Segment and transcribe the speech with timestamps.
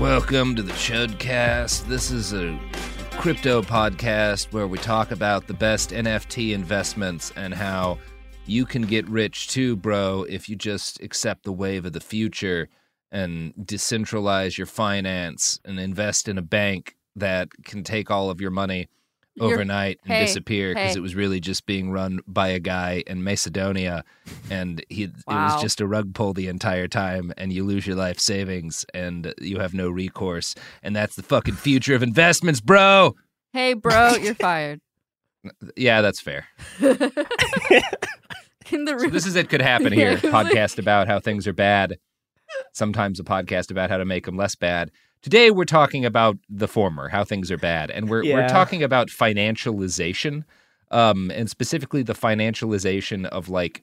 [0.00, 1.88] Welcome to the Chudcast.
[1.88, 2.56] This is a
[3.14, 7.98] crypto podcast where we talk about the best NFT investments and how
[8.46, 12.68] you can get rich too, bro, if you just accept the wave of the future
[13.10, 18.52] and decentralize your finance and invest in a bank that can take all of your
[18.52, 18.88] money
[19.40, 20.98] You're- overnight and hey, disappear because hey.
[20.98, 24.04] it was really just being run by a guy in Macedonia
[24.50, 27.96] and he it was just a rug pull the entire time and you lose your
[27.96, 33.14] life savings and you have no recourse and that's the fucking future of investments, bro.
[33.52, 34.80] Hey, bro, you're fired.
[35.76, 36.46] Yeah, that's fair.
[36.80, 36.98] In
[38.84, 39.10] the So room.
[39.12, 40.12] this is it could happen here.
[40.12, 41.96] Yeah, podcast about how things are bad.
[42.72, 44.90] Sometimes a podcast about how to make them less bad.
[45.22, 49.08] Today we're talking about the former, how things are bad, and we're we're talking about
[49.08, 50.44] financialization,
[50.90, 53.82] um, and specifically the financialization of like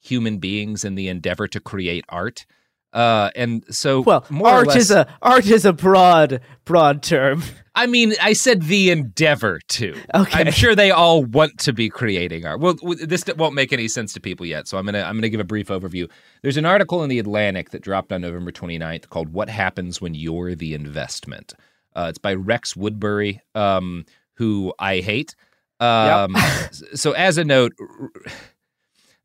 [0.00, 2.44] human beings in the endeavor to create art.
[2.92, 7.42] Uh, and so, Well, art less, is a art is a broad broad term.
[7.74, 9.96] I mean, I said the endeavor to.
[10.14, 10.40] Okay.
[10.40, 12.60] I'm sure they all want to be creating art.
[12.60, 15.40] Well, this won't make any sense to people yet, so I'm gonna I'm gonna give
[15.40, 16.10] a brief overview.
[16.42, 20.14] There's an article in the Atlantic that dropped on November 29th called "What Happens When
[20.14, 21.54] You're the Investment."
[21.94, 25.34] Uh, it's by Rex Woodbury, um, who I hate.
[25.80, 26.36] Um,
[26.94, 27.72] so, as a note.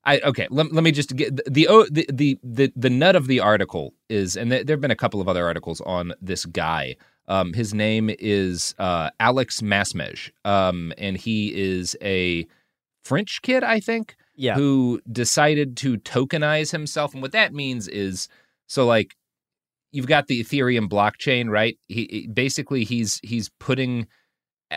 [0.08, 3.16] I, okay, let, let me just get the, the oh, the the the the nut
[3.18, 6.46] of the article is, and there have been a couple of other articles on this
[6.46, 6.96] guy.
[7.28, 12.48] Um, his name is uh, Alex Masmej, um, and he is a
[13.04, 14.56] French kid, I think, Yeah.
[14.56, 17.12] who decided to tokenize himself.
[17.14, 18.30] And what that means is,
[18.68, 19.18] so like,
[19.92, 21.78] you've got the Ethereum blockchain, right?
[21.90, 24.08] He he- basically he's he's putting,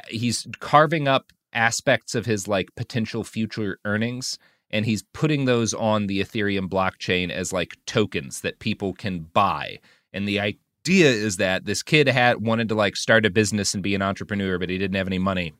[0.09, 4.39] he's carving up aspects of his like potential future earnings
[4.71, 9.79] and he's putting those on the Ethereum blockchain as like tokens that people can buy.
[10.13, 13.83] And the idea is that this kid had wanted to like start a business and
[13.83, 15.53] be an entrepreneur, but he didn't have any money.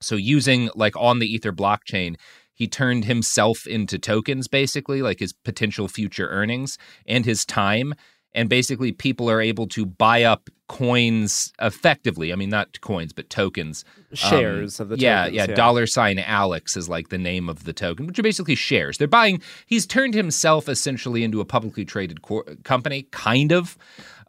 [0.00, 2.16] So using like on the Ether blockchain,
[2.52, 7.94] he turned himself into tokens basically, like his potential future earnings and his time.
[8.34, 12.32] And basically, people are able to buy up coins effectively.
[12.32, 13.84] I mean, not coins, but tokens.
[14.14, 15.46] Shares Um, of the yeah, tokens, yeah.
[15.50, 15.54] yeah.
[15.54, 18.96] Dollar sign Alex is like the name of the token, which are basically shares.
[18.96, 19.42] They're buying.
[19.66, 23.76] He's turned himself essentially into a publicly traded cor- company, kind of.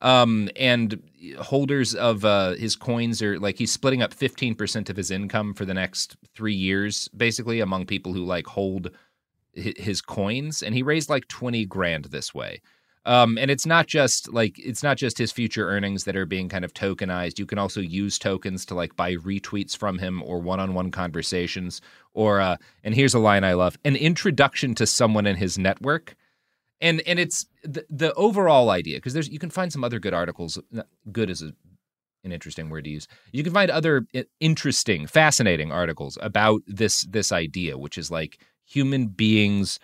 [0.02, 1.02] Um, and
[1.40, 5.64] holders of uh, his coins are like he's splitting up 15% of his income for
[5.64, 8.92] the next three years, basically, among people who like hold
[9.54, 10.62] his coins.
[10.62, 12.62] And he raised like 20 grand this way.
[13.06, 16.48] Um, and it's not just like it's not just his future earnings that are being
[16.48, 17.38] kind of tokenized.
[17.38, 21.82] You can also use tokens to like buy retweets from him or one-on-one conversations.
[22.14, 26.16] Or uh, and here's a line I love: an introduction to someone in his network.
[26.80, 30.14] And and it's the the overall idea because there's you can find some other good
[30.14, 30.58] articles.
[31.12, 31.54] Good is a,
[32.24, 33.08] an interesting word to use.
[33.32, 34.06] You can find other
[34.40, 39.80] interesting, fascinating articles about this this idea, which is like human beings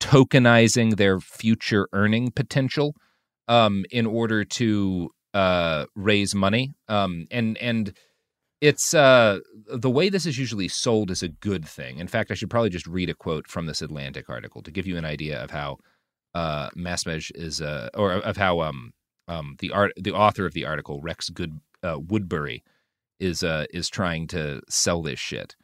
[0.00, 2.94] tokenizing their future earning potential
[3.48, 6.72] um, in order to uh, raise money.
[6.88, 7.96] Um, and and
[8.60, 11.98] it's uh, the way this is usually sold is a good thing.
[11.98, 14.86] In fact, I should probably just read a quote from this Atlantic article to give
[14.86, 15.78] you an idea of how
[16.34, 18.92] uh, Masmej is, uh, or of how um,
[19.28, 22.62] um, the art, the author of the article, Rex Good uh, Woodbury,
[23.18, 25.56] is uh, is trying to sell this shit.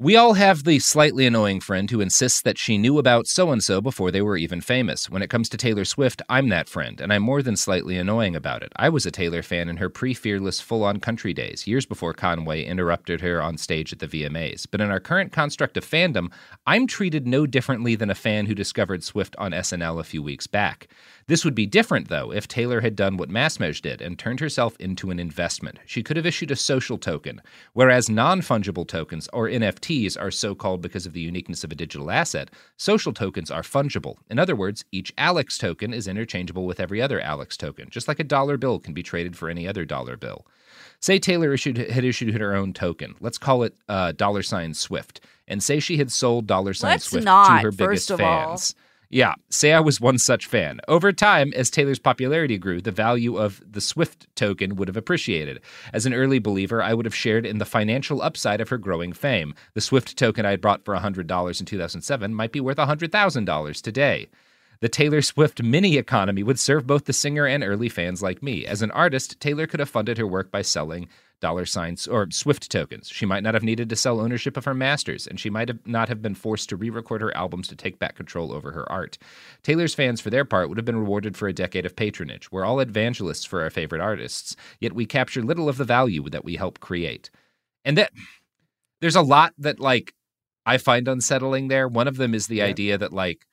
[0.00, 3.62] We all have the slightly annoying friend who insists that she knew about so and
[3.62, 5.08] so before they were even famous.
[5.08, 8.34] When it comes to Taylor Swift, I'm that friend, and I'm more than slightly annoying
[8.34, 8.72] about it.
[8.74, 12.12] I was a Taylor fan in her pre fearless, full on country days, years before
[12.12, 14.66] Kanye interrupted her on stage at the VMAs.
[14.68, 16.32] But in our current construct of fandom,
[16.66, 20.48] I'm treated no differently than a fan who discovered Swift on SNL a few weeks
[20.48, 20.88] back.
[21.26, 24.76] This would be different, though, if Taylor had done what Masmej did and turned herself
[24.78, 25.78] into an investment.
[25.86, 27.40] She could have issued a social token,
[27.72, 31.76] whereas non fungible tokens, or NFTs, are so called because of the uniqueness of a
[31.76, 32.50] digital asset.
[32.76, 34.16] Social tokens are fungible.
[34.28, 38.20] In other words, each Alex token is interchangeable with every other Alex token, just like
[38.20, 40.46] a dollar bill can be traded for any other dollar bill.
[41.00, 43.14] Say Taylor issued had issued her own token.
[43.20, 47.08] Let's call it uh, dollar sign Swift, and say she had sold dollar sign Let's
[47.08, 48.58] Swift not, to her first biggest of all.
[49.14, 50.80] Yeah, say I was one such fan.
[50.88, 55.60] Over time, as Taylor's popularity grew, the value of the Swift token would have appreciated.
[55.92, 59.12] As an early believer, I would have shared in the financial upside of her growing
[59.12, 59.54] fame.
[59.74, 64.26] The Swift token I had bought for $100 in 2007 might be worth $100,000 today.
[64.80, 68.66] The Taylor Swift mini economy would serve both the singer and early fans like me.
[68.66, 71.08] As an artist, Taylor could have funded her work by selling
[71.44, 73.10] dollar signs or Swift tokens.
[73.10, 75.86] She might not have needed to sell ownership of her masters, and she might have
[75.86, 79.18] not have been forced to re-record her albums to take back control over her art.
[79.62, 82.50] Taylor's fans, for their part, would have been rewarded for a decade of patronage.
[82.50, 86.46] We're all evangelists for our favorite artists, yet we capture little of the value that
[86.46, 87.28] we help create.
[87.84, 88.10] And that
[89.02, 90.14] there's a lot that like
[90.64, 91.86] I find unsettling there.
[91.86, 93.46] One of them is the idea that like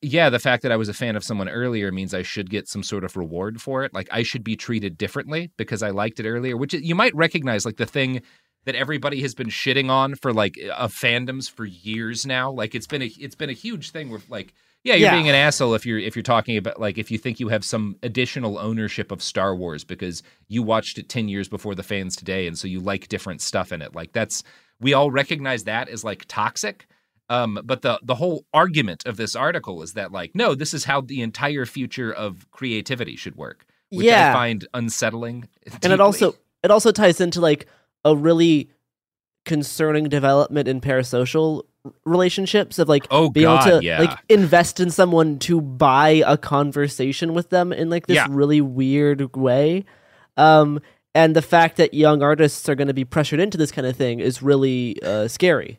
[0.00, 2.68] yeah, the fact that I was a fan of someone earlier means I should get
[2.68, 3.92] some sort of reward for it.
[3.92, 7.66] Like I should be treated differently because I liked it earlier, which you might recognize
[7.66, 8.22] like the thing
[8.64, 12.50] that everybody has been shitting on for like eh, of fandoms for years now.
[12.50, 14.54] Like it's been a it's been a huge thing where like
[14.84, 15.14] yeah, you're Yeah.
[15.16, 17.64] being an asshole if you're if you're talking about like if you think you have
[17.64, 22.16] some additional ownership of Star Wars because you watched it 10 years before the fans
[22.16, 23.94] today and so you like different stuff in it.
[23.94, 24.42] Like that's
[24.80, 26.86] we all recognize that as like toxic.
[27.30, 30.84] Um, but the the whole argument of this article is that like no, this is
[30.84, 34.32] how the entire future of creativity should work, which I Yeah.
[34.32, 35.48] find unsettling.
[35.82, 37.66] and it also it also ties into like
[38.04, 38.68] a really
[39.44, 41.62] concerning development in parasocial
[42.06, 44.00] relationships of like Oh, being God, able to yeah.
[44.00, 48.26] like invest in someone to buy a conversation with them in like this Yeah.
[48.30, 49.84] really weird way
[50.38, 50.80] um
[51.14, 53.94] and the fact that young artists are going to be pressured into this kind of
[53.96, 55.78] thing is really uh, scary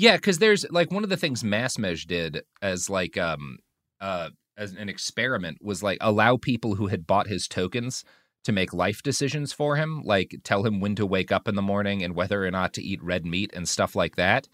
[0.00, 3.58] Yeah, because there's like one of the things Masmej did as like um
[4.00, 8.04] uh as an experiment was like allow people who had bought his tokens
[8.44, 11.62] to make life decisions for him, like tell him when to wake up in the
[11.62, 14.46] morning and whether or not to eat red meat and stuff like that.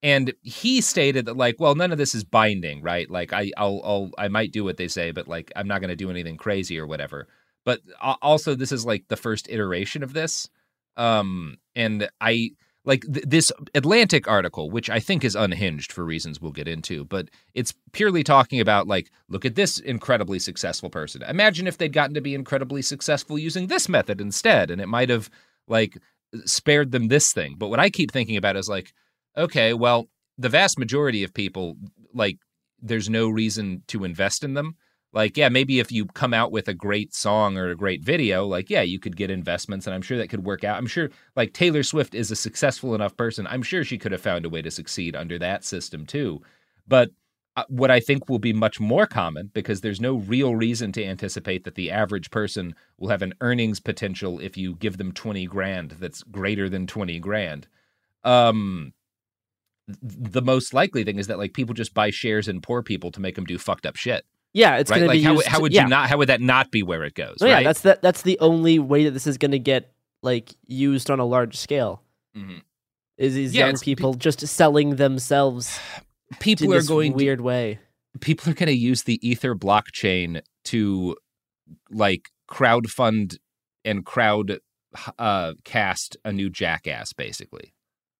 [0.00, 3.10] And he stated that like, well, none of this is binding, right?
[3.10, 5.88] Like I I'll, I'll I might do what they say, but like I'm not going
[5.88, 7.26] to do anything crazy or whatever.
[7.64, 7.80] But
[8.22, 10.48] also this is like the first iteration of this.
[10.96, 12.52] Um and I
[12.84, 17.04] like th- this Atlantic article, which I think is unhinged for reasons we'll get into,
[17.04, 21.22] but it's purely talking about like, look at this incredibly successful person.
[21.22, 25.08] Imagine if they'd gotten to be incredibly successful using this method instead, and it might
[25.08, 25.30] have
[25.66, 25.98] like
[26.44, 27.54] spared them this thing.
[27.56, 28.92] But what I keep thinking about is like,
[29.36, 31.76] okay, well, the vast majority of people
[32.12, 32.38] like
[32.82, 34.76] there's no reason to invest in them.
[35.14, 38.46] Like, yeah, maybe if you come out with a great song or a great video,
[38.46, 40.76] like, yeah, you could get investments and I'm sure that could work out.
[40.76, 43.46] I'm sure, like, Taylor Swift is a successful enough person.
[43.46, 46.42] I'm sure she could have found a way to succeed under that system too.
[46.88, 47.10] But
[47.56, 51.04] uh, what I think will be much more common because there's no real reason to
[51.04, 55.46] anticipate that the average person will have an earnings potential if you give them 20
[55.46, 57.68] grand that's greater than 20 grand.
[58.24, 58.92] Um,
[60.02, 63.20] the most likely thing is that like people just buy shares in poor people to
[63.20, 64.24] make them do fucked up shit.
[64.54, 64.98] Yeah, it's right?
[64.98, 65.82] going like to be how, used how to- would yeah.
[65.82, 67.36] you not how would that not be where it goes?
[67.40, 67.64] No, yeah, right?
[67.64, 69.92] that's the that's the only way that this is going to get
[70.22, 72.02] like used on a large scale.
[72.36, 72.62] Mhm.
[73.18, 75.78] Is these Yeah, young people just selling themselves
[76.40, 77.80] people in are going to- weird way?
[78.20, 81.16] people are going to use the ether blockchain to
[81.90, 83.38] like crowdfund
[83.84, 84.60] and crowd
[85.18, 87.74] uh cast a new jackass basically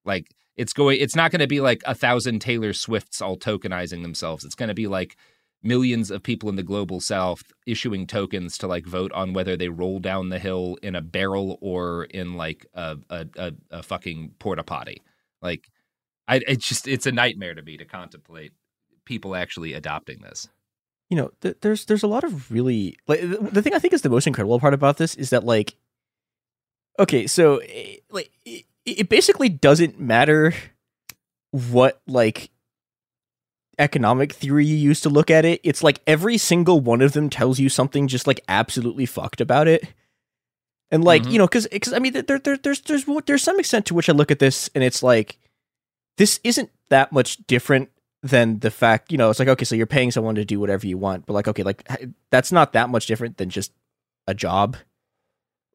[0.05, 4.03] like it's going it's not going to be like a thousand taylor swifts all tokenizing
[4.03, 5.17] themselves it's going to be like
[5.65, 9.69] millions of people in the global south issuing tokens to like vote on whether they
[9.69, 14.35] roll down the hill in a barrel or in like a a, a, a fucking
[14.39, 15.03] porta potty.
[15.43, 15.71] Like
[16.29, 18.53] i it's just it's a nightmare to me to contemplate
[19.05, 20.49] people actually adopting this.
[21.11, 23.93] You know, th- there's there's a lot of really like the, the thing I think
[23.93, 25.77] is the most incredible part about this is that like,
[26.99, 30.55] okay, so eh, like it, it basically doesn't matter
[31.51, 32.51] what like
[33.79, 35.61] economic theory you use to look at it.
[35.65, 39.69] It's like every single one of them tells you something just like absolutely fucked about
[39.69, 39.85] it.
[40.91, 41.33] And like Mhm.
[41.33, 44.09] you know, because because I mean, there, there there's there's there's some extent to which
[44.09, 45.39] I look at this and it's like
[46.19, 47.91] this isn't that much different
[48.23, 50.87] than the fact you know it's like okay so you're paying someone to do whatever
[50.87, 51.87] you want but like okay like
[52.31, 53.71] that's not that much different than just
[54.27, 54.79] a job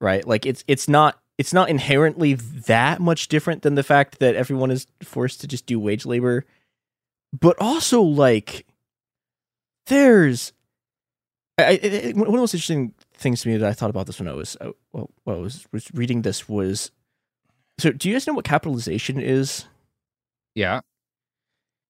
[0.01, 4.35] right like it's it's not it's not inherently that much different than the fact that
[4.35, 6.43] everyone is forced to just do wage labor
[7.37, 8.65] but also like
[9.87, 10.53] there's
[11.57, 11.67] I, I,
[12.09, 14.29] I- one of the most interesting things to me that I thought about this when
[14.29, 16.91] I was uh, well, when I was, was reading this was
[17.77, 19.65] so do you guys know what capitalization is
[20.55, 20.81] yeah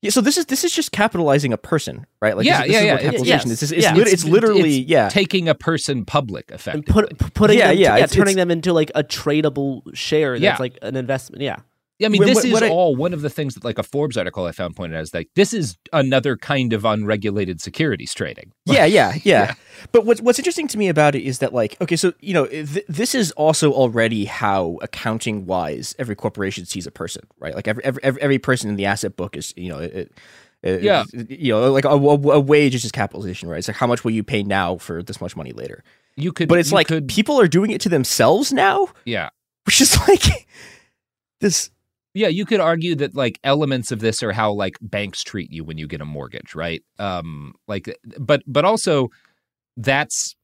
[0.01, 2.37] yeah, so this is this is just capitalizing a person, right?
[2.37, 2.93] Like yeah, this, this yeah, is yeah.
[2.93, 3.63] what capitalization yes, is.
[3.63, 3.93] It's, it's, yeah.
[3.95, 5.09] lit- it's literally it's yeah.
[5.09, 7.15] taking a person public And effectively.
[7.17, 9.81] put, putting Yeah, them to- yeah, yeah, it's- turning it's- them into like a tradable
[9.93, 10.55] share that's Yeah.
[10.57, 11.41] like an investment.
[11.41, 11.57] Yeah.
[11.99, 13.77] Yeah, I mean, When- this when- is I- all one of the things that, like,
[13.77, 17.59] a Forbes article I found pointed out is like this is another kind of unregulated
[17.61, 18.53] securities trading.
[18.65, 19.53] yeah, yeah, yeah, Yeah.
[19.91, 22.45] But what's what's interesting to me about it is that like okay, so you know
[22.47, 27.53] th- this is also already how accounting wise every corporation sees a person, right?
[27.53, 30.11] Like every every every, person in the asset book is you know it, it,
[30.63, 31.03] it- Yeah.
[31.29, 33.57] you know like a, a, a wage is just capitalization, right?
[33.59, 35.83] It's like how much will you pay now for this much money later?
[36.15, 39.29] You could, But it's like could, people are doing it to themselves now, yeah,
[39.65, 40.23] which is like
[41.41, 41.69] this.
[42.13, 42.27] Yeah.
[42.27, 45.77] You could argue that like elements of this are how like banks treat you when
[45.77, 46.81] you get a mortgage, right?
[46.97, 49.09] Um, like, but but also
[49.77, 50.35] that's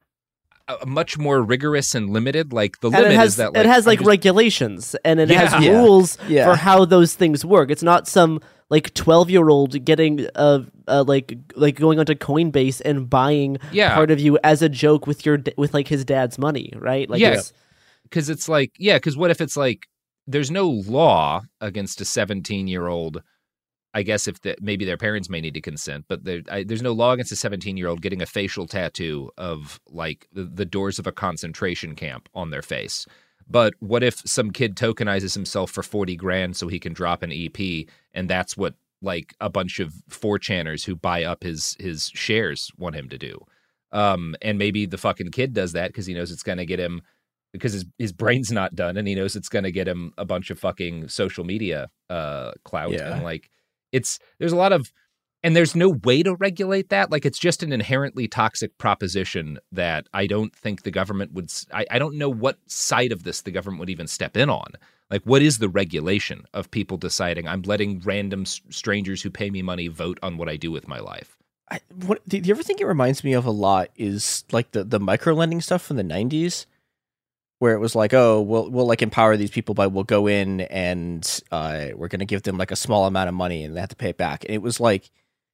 [0.68, 2.52] a much more rigorous and limited.
[2.54, 5.30] Like the And limit has is that like, it has like just- regulations and it
[5.30, 5.60] has Yeah.
[5.72, 5.82] Yeah.
[5.82, 6.50] rules Yeah.
[6.52, 7.70] for how those things work.
[7.70, 12.82] It's not some like twelve year old getting uh, uh like like going onto Coinbase
[12.84, 13.94] and buying Yeah.
[13.94, 17.08] part of you as a joke with your with like his dad's money, right?
[17.08, 17.30] Like Yeah.
[17.30, 17.54] it's-
[18.04, 19.88] because it's like yeah because what if it's like
[20.28, 23.22] there's no law against a 17 year old
[23.94, 26.94] i guess if maybe their parents may need to consent but there, I, there's no
[26.94, 31.00] law against a 17 year old getting a facial tattoo of like the, the doors
[31.00, 33.06] of a concentration camp on their face.
[33.48, 37.32] But what if some kid tokenizes himself for 40 grand so he can drop an
[37.32, 42.72] ep and that's what like a bunch of 4chaners who buy up his his shares
[42.78, 43.40] want him to do?
[43.92, 46.80] Um and maybe the fucking kid does that because he knows it's going to get
[46.80, 47.02] him
[47.56, 50.26] because his his brain's not done and he knows it's going to get him a
[50.26, 53.14] bunch of fucking social media uh clout Yeah.
[53.16, 53.50] and like
[53.92, 54.92] it's there's a lot of
[55.44, 57.12] and there's no way to regulate that.
[57.12, 61.86] Like it's just an inherently toxic proposition that i don't think the government would I,
[61.92, 64.72] I don't know what side of this the government would even step in on.
[65.12, 69.62] Like what is the regulation of people deciding i'm letting random strangers who pay me
[69.62, 71.38] money vote on what i do with my life
[71.70, 74.84] I, what the, the other thing it reminds me of a lot is like the
[74.84, 76.66] the micro lending stuff from the '90s,
[77.60, 80.62] where it was like, oh, we'll we'll like empower these people by we'll go in
[80.62, 83.90] and uh, we're gonna give them like a small amount of money and they have
[83.90, 84.44] to pay it back.
[84.46, 85.10] And it was like,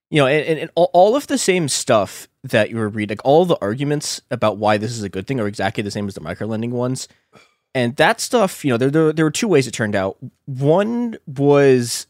[0.09, 3.15] you know, and, and, and all, all of the same stuff that you were reading,
[3.15, 6.07] like all the arguments about why this is a good thing are exactly the same
[6.07, 7.07] as the micro lending ones.
[7.73, 10.17] And that stuff, you know, there, there there were two ways it turned out.
[10.45, 12.07] One was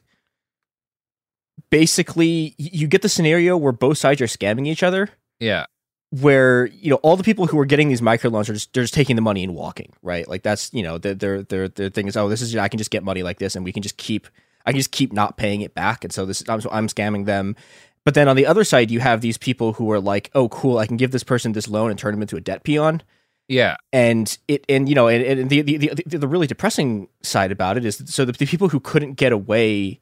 [1.72, 5.66] basically you get the scenario where both sides are scamming each other yeah
[6.12, 8.94] where you know all the people who are getting these microloans are just they're just
[8.94, 12.08] taking the money and walking right like that's you know their their their, their thing
[12.08, 13.98] is oh this is I can just get money like this and we can just
[13.98, 14.28] keep
[14.66, 17.26] I can just keep not paying it back and so this I'm, so I'm scamming
[17.26, 17.56] them
[18.04, 20.80] but then on the other side, you have these people who are like, "Oh, cool!
[20.80, 23.04] I can give this person this loan and turn them into a debt peon."
[23.48, 27.52] Yeah, and it and you know and, and the, the the the really depressing side
[27.52, 30.00] about it is so the, the people who couldn't get away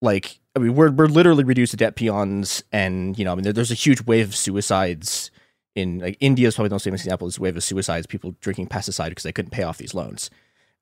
[0.00, 3.44] like I mean we're we're literally reduced to debt peons and you know I mean
[3.44, 5.30] there, there's a huge wave of suicides
[5.76, 8.66] in like India is probably the most famous example is wave of suicides people drinking
[8.66, 10.30] pesticide because they couldn't pay off these loans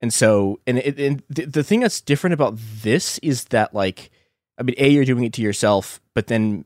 [0.00, 4.10] and so and, it, and the, the thing that's different about this is that like
[4.58, 6.64] I mean a you're doing it to yourself but then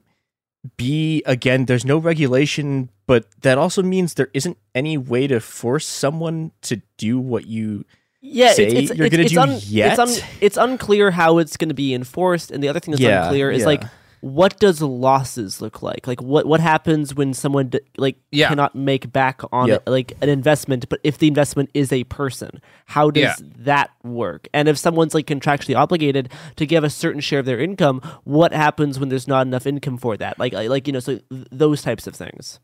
[0.76, 5.87] b again there's no regulation but that also means there isn't any way to force
[5.87, 7.85] someone to do what you
[8.20, 9.92] yeah, say it's, it's, you're going to do un- yet.
[9.92, 13.00] It's, un- it's unclear how it's going to be enforced, and the other thing that's
[13.00, 13.66] Yeah, unclear is yeah.
[13.66, 13.82] like
[14.20, 16.06] what does losses look like?
[16.06, 18.48] Like what what happens when someone d- like Yeah.
[18.48, 19.82] cannot make back on Yep.
[19.87, 23.34] it, like an investment, but if the investment is a person, how does Yeah.
[23.58, 24.48] that work?
[24.52, 28.52] And if someone's like contractually obligated to give a certain share of their income, what
[28.52, 30.38] happens when there's not enough income for that?
[30.38, 32.60] Like like you know, so th- those types of things.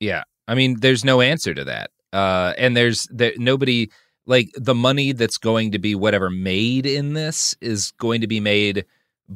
[0.00, 0.22] Yeah.
[0.48, 1.90] I mean, there's no answer to that.
[2.12, 3.90] Uh, and there's there, nobody
[4.26, 8.40] like the money that's going to be whatever made in this is going to be
[8.40, 8.84] made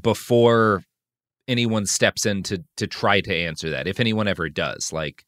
[0.02, 0.83] before
[1.50, 3.87] anyone steps in to to try to answer that.
[3.87, 5.25] If anyone ever does, like,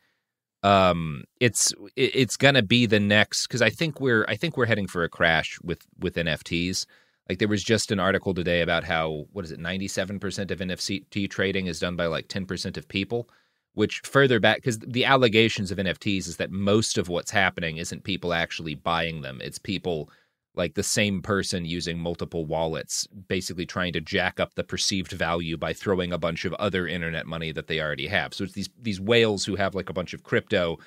[0.62, 4.86] um, it's it's gonna be the next because I think we're I think we're heading
[4.86, 6.86] for a crash with with NFTs.
[7.28, 10.50] Like there was just an article today about how what is it, ninety seven percent
[10.50, 13.28] of NFT trading is done by like ten percent of people
[13.74, 18.04] which further back because the allegations of NFTs is that most of what's happening isn't
[18.04, 19.40] people actually buying them.
[19.42, 20.10] It's people
[20.54, 25.56] like the same person using multiple wallets, basically trying to jack up the perceived value
[25.56, 28.34] by throwing a bunch of other internet money that they already have.
[28.34, 30.78] So it's these these whales who have like a bunch of crypto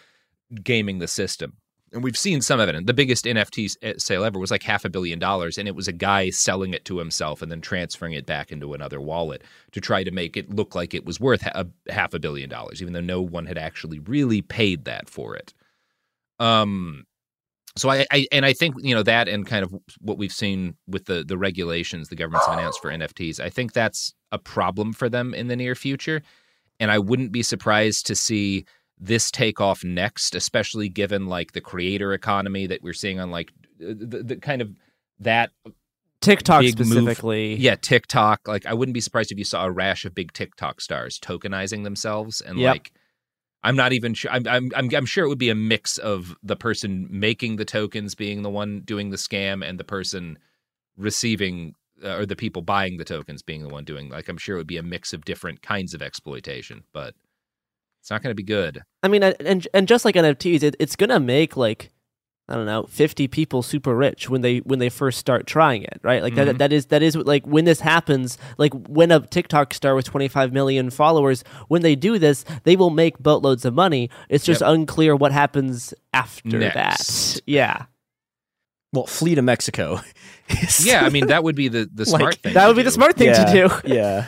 [0.64, 1.54] gaming the system.
[1.92, 2.76] And we've seen some of it.
[2.76, 5.76] And the biggest NFT eh, sale ever was like half a billion dollars, and it
[5.76, 9.44] was a guy selling it to himself and then transferring it back into another wallet
[9.72, 12.82] to try to make it look like it was worth a, half a billion dollars,
[12.82, 15.54] even though no one had actually really paid that for it.
[16.38, 17.06] Um,
[17.78, 20.76] so I, I and I think you know that and kind of what we've seen
[20.88, 23.40] with the the regulations the governments have announced for NFTs.
[23.40, 26.22] I think that's a problem for them in the near future,
[26.80, 28.66] and I wouldn't be surprised to see
[28.98, 33.52] this take off next, especially given like the creator economy that we're seeing on like
[33.78, 34.72] the, the kind of
[35.20, 35.50] that
[36.22, 37.56] TikTok big move- specifically.
[37.56, 38.48] Yeah, TikTok.
[38.48, 41.84] Like I wouldn't be surprised if you saw a rash of big TikTok stars tokenizing
[41.84, 42.72] themselves and Yep.
[42.74, 42.92] like
[43.66, 44.30] I'm not even sure.
[44.32, 48.14] I'm, I'm I'm sure it would be a mix of the person making the tokens
[48.14, 50.38] being the one doing the scam and the person
[50.98, 51.74] receiving
[52.04, 54.10] uh, or the people buying the tokens being the one doing.
[54.10, 57.16] Like I'm sure it would be a mix of different kinds of exploitation, but
[58.02, 58.84] it's not going to be good.
[59.02, 61.92] I mean, and and just like NFTs, it, it's gonna make like
[62.48, 66.00] I don't know, fifty people super rich when they when they first start trying it,
[66.04, 66.22] right?
[66.22, 66.46] Like Mhm.
[66.46, 69.96] that that is that is what- like when this happens, like when a TikTok star
[69.96, 74.12] with twenty five million followers, when they do this, they will make boatloads of money.
[74.30, 74.70] It's just Yep.
[74.70, 77.34] unclear what happens after Next.
[77.36, 77.42] that.
[77.48, 77.86] Yeah,
[78.94, 80.00] well, flee to Mexico.
[80.84, 82.54] Yeah, I mean that would be the the Like, smart thing.
[82.54, 83.52] that would be the smart thing yeah, to
[83.84, 83.94] do.
[83.96, 84.28] Yeah.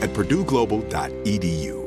[0.00, 1.86] at purdueglobal.edu.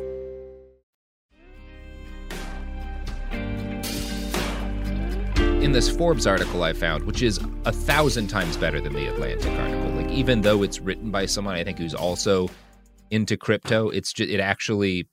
[5.70, 9.52] in this Forbes article I found, which is a thousand times better than the Atlantic
[9.52, 9.92] article.
[9.92, 12.50] Like even though it's written by someone I think who's also
[13.12, 15.08] into crypto, it's just it actually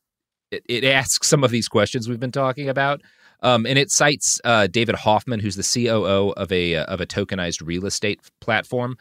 [0.51, 3.03] it, it asks some of these questions we've been talking about.
[3.43, 7.67] Um, and it cites uh, David Hoffman, who's the COO of a of a tokenized
[7.67, 8.97] real estate platform,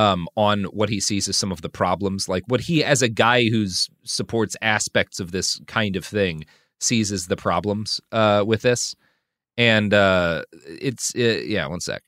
[0.00, 3.08] um, on what he sees as some of the problems, like what he, as a
[3.08, 3.66] guy who
[4.04, 6.44] supports aspects of this kind of thing,
[6.78, 8.94] sees as the problems uh, with this
[9.60, 11.66] and uh, it's uh, yeah.
[11.66, 12.02] One sec.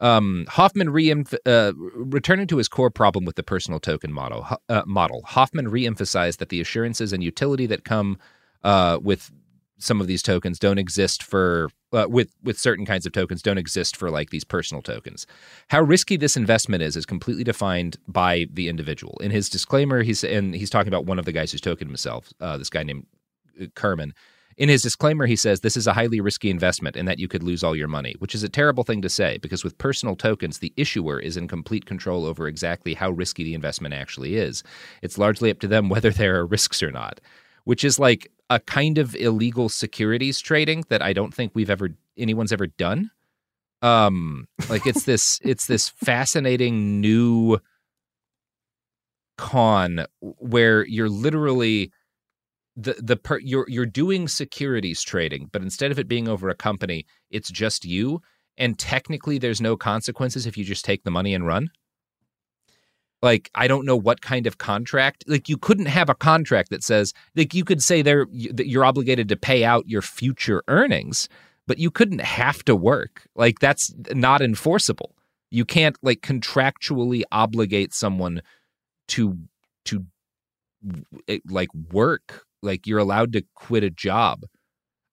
[0.00, 1.12] Um, Hoffman re
[1.46, 4.46] uh, returning to his core problem with the personal token model.
[4.68, 5.22] Uh, model.
[5.24, 8.18] Hoffman re-emphasized that the assurances and utility that come
[8.64, 9.30] uh, with
[9.78, 13.58] some of these tokens don't exist for uh, with with certain kinds of tokens don't
[13.58, 15.26] exist for like these personal tokens.
[15.68, 19.18] How risky this investment is is completely defined by the individual.
[19.20, 22.32] In his disclaimer, he's and he's talking about one of the guys who's token himself.
[22.40, 23.06] Uh, this guy named
[23.74, 24.14] Kerman.
[24.56, 27.44] In his disclaimer, he says this is a highly risky investment and that you could
[27.44, 30.58] lose all your money, which is a terrible thing to say because with personal tokens,
[30.58, 34.64] the issuer is in complete control over exactly how risky the investment actually is.
[35.00, 37.20] It's largely up to them whether there are risks or not,
[37.64, 41.90] which is like a kind of illegal securities trading that I don't think we've ever
[42.16, 43.10] anyone's ever done.
[43.82, 47.58] Um, like it's this it's this fascinating new
[49.36, 51.92] con where you're literally
[52.76, 56.54] the the per, you're you're doing securities trading, but instead of it being over a
[56.54, 58.22] company, it's just you,
[58.56, 61.70] and technically there's no consequences if you just take the money and run.
[63.22, 65.24] Like I don't know what kind of contract.
[65.26, 68.84] Like you couldn't have a contract that says like you could say there that you're
[68.84, 71.28] obligated to pay out your future earnings,
[71.66, 73.26] but you couldn't have to work.
[73.34, 75.16] Like that's not enforceable.
[75.50, 78.42] You can't like contractually obligate someone
[79.08, 79.36] to
[79.86, 80.04] to
[81.48, 84.44] like work like you're allowed to quit a job.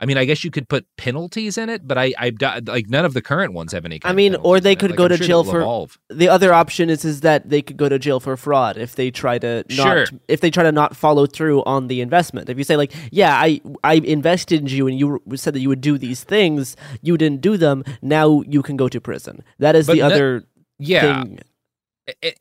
[0.05, 2.31] I mean, I guess you could put penalties in it, but I, I
[2.67, 3.99] like none of the current ones have any.
[4.03, 5.61] I mean, or they could like, go I'm to sure jail for.
[5.61, 5.97] evolve.
[6.11, 9.09] The other option is is that they could go to jail for fraud if they
[9.09, 10.05] try to not Sure.
[10.27, 12.47] if they try to not follow through on the investment.
[12.49, 15.69] If you say like, yeah, I I invested in you and you said that you
[15.69, 17.83] would do these things, you didn't do them.
[18.03, 19.43] Now you can go to prison.
[19.57, 20.43] That is But the no- other
[20.77, 21.23] yeah.
[21.23, 21.39] thing.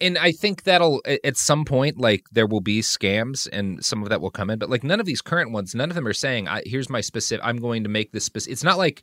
[0.01, 4.11] And I think that'll at some point like there will be scams and some of
[4.11, 6.13] that will come in, but like none of these current ones, none of them are
[6.13, 7.45] saying, I, "Here's my specific.
[7.45, 9.03] I'm going to make this specific." It's not like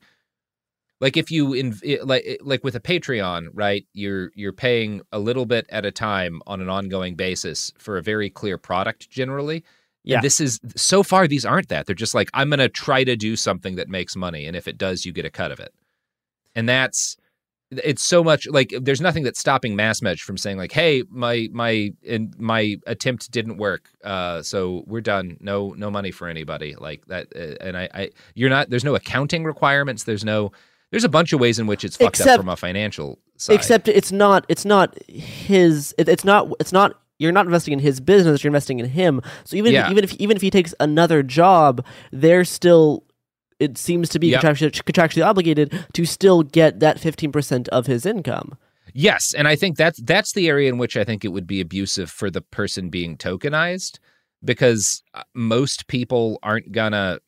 [1.02, 3.86] like if you in like like with a Patreon, right?
[3.94, 8.04] You're you're paying a little bit at a time on an ongoing basis for a
[8.04, 9.64] very clear product generally.
[10.04, 10.18] Yeah.
[10.18, 11.88] And this is so far these aren't that.
[11.88, 14.68] They're just like I'm going to try to do something that makes money and if
[14.68, 15.74] it does you get a cut of it.
[16.54, 17.18] And that's
[17.72, 21.92] it's so much like there's nothing that's stopping Masmej from saying like, "Hey, my my
[22.04, 25.38] in, my attempt didn't work, uh, so we're done.
[25.40, 28.96] No no money for anybody like that." Uh, and I, I you're not there's no
[28.96, 30.04] accounting requirements.
[30.04, 30.52] There's no
[30.92, 33.56] there's a bunch of ways in which it's fucked up from a financial side.
[33.56, 37.80] Except it's not it's not his it, it's not it's not you're not investing in
[37.80, 39.22] his business, you're investing in him.
[39.44, 39.86] So even Yeah.
[39.86, 43.06] if, even if even if he takes another job, they're still
[43.62, 44.42] it seems to be Yep.
[44.42, 48.58] contractually, contractually obligated to still get that 15% of his income.
[48.94, 51.62] Yes, and I think that's that's the area in which I think it would be
[51.62, 54.00] abusive for the person being tokenized
[54.44, 57.20] because uh, most people aren't gonna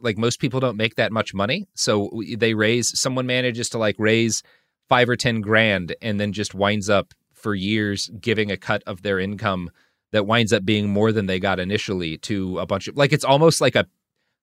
[0.00, 1.68] like most people don't make that much money.
[1.74, 4.42] So they raise someone manages to like raise
[4.88, 9.02] 5 or 10 grand and then just winds up for years giving a cut of
[9.02, 9.70] their income
[10.12, 13.24] that winds up being more than they got initially to a bunch of like it's
[13.24, 13.86] almost like a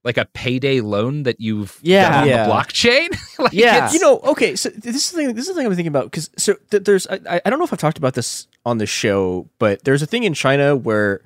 [0.04, 2.10] like a payday loan that you've Yeah.
[2.10, 2.46] done on Yeah.
[2.48, 3.08] the blockchain.
[3.40, 3.76] like Yeah.
[3.78, 5.34] it's- you know, okay, so this is the thing.
[5.36, 7.60] This is the thing I'm thinking about because so th- there's I, I- I don't
[7.60, 10.76] know if I've talked about this on the show, but there's a thing in China
[10.76, 11.22] where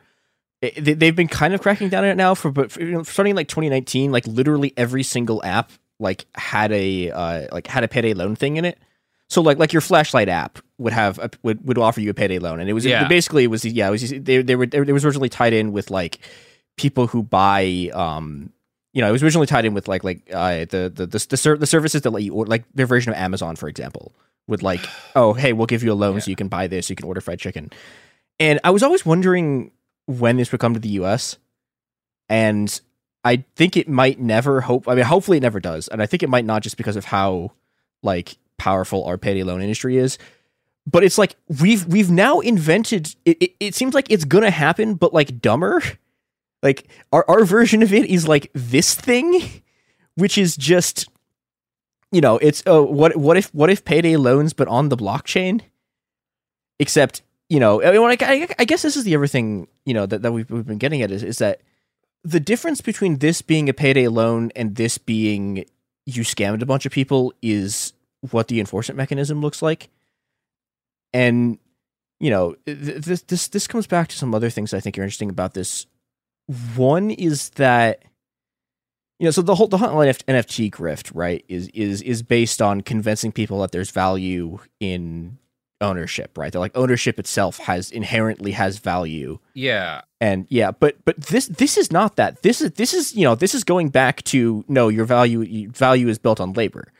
[0.61, 2.91] it, they- they've been kind of cracking down on it now for but for, you
[2.91, 7.65] know, starting in like 2019, like literally every single app like had a uh, like
[7.67, 8.77] had a payday loan thing in it.
[9.29, 12.37] So like like your flashlight app would have a, would would offer you a payday
[12.39, 13.07] loan, and it was Yeah.
[13.07, 15.89] basically it was yeah it was they they were it was originally tied in with
[15.91, 16.19] like
[16.77, 18.51] people who buy um
[18.97, 21.37] you know, it was originally tied in with like like uh, the the the the,
[21.37, 24.11] ser- the services that let you order, like their version of Amazon, for example,
[24.47, 24.81] would like,
[25.15, 27.21] oh, hey, we'll give you a loan so you can buy this, you can order
[27.21, 27.69] fried chicken.
[28.39, 29.69] And I was always wondering
[30.07, 31.37] when this would come to the U.S.
[32.27, 32.81] And
[33.23, 34.61] I think it might never.
[34.61, 35.87] Hope I mean, hopefully it never does.
[35.89, 37.51] And I think it might not just because of how
[38.01, 40.17] like powerful our payday loan industry is.
[40.87, 43.13] But it's like we've we've now invented.
[43.25, 45.83] It, it, it seems like it's gonna happen, but like dumber.
[46.63, 49.61] Like our our version of it is like this thing,
[50.15, 51.07] which is just,
[52.11, 55.61] you know, it's oh what what if what if payday loans but on the blockchain,
[56.79, 60.21] except you know, I, mean, I, I guess this is the everything you know that,
[60.21, 61.61] that we've, we've been getting at is, is that
[62.23, 65.63] the difference between this being a payday loan and this being
[66.05, 67.93] you scammed a bunch of people is
[68.31, 69.89] what the enforcement mechanism looks like,
[71.13, 71.57] and
[72.19, 75.03] you know th- this this this comes back to some other things I think are
[75.03, 75.85] interesting about this.
[76.75, 78.03] One is that
[79.19, 82.61] you know, so the whole the whole NF- NFT grift, right, is is is based
[82.61, 85.39] on convincing people that there's value in
[85.81, 86.51] ownership, right?
[86.51, 90.01] That like ownership itself has inherently has value, yeah.
[90.21, 92.43] and yeah, but but this this is not that.
[92.43, 96.07] This is this is you know this is going back to no, your value value
[96.07, 96.91] is built on labor,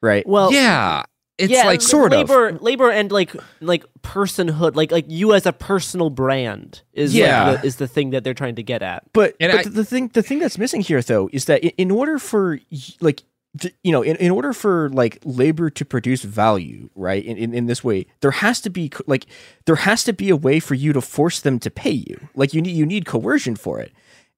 [0.00, 0.26] right?
[0.28, 1.04] Well, yeah.
[1.38, 2.28] It's yeah, like l- sort of.
[2.28, 7.50] labor, labor, and like like personhood, like like you as a personal brand is Yeah.
[7.52, 9.04] like the, is the thing that they're trying to get at.
[9.12, 11.62] But, And but I- the, the thing the thing that's missing here though is that
[11.62, 12.58] in, in order for
[13.00, 13.22] like
[13.60, 17.54] th- you know in, in order for like labor to produce value right in, in,
[17.54, 19.26] in this way there has to be like
[19.66, 22.52] there has to be a way for you to force them to pay you like
[22.52, 23.92] you need you need coercion for it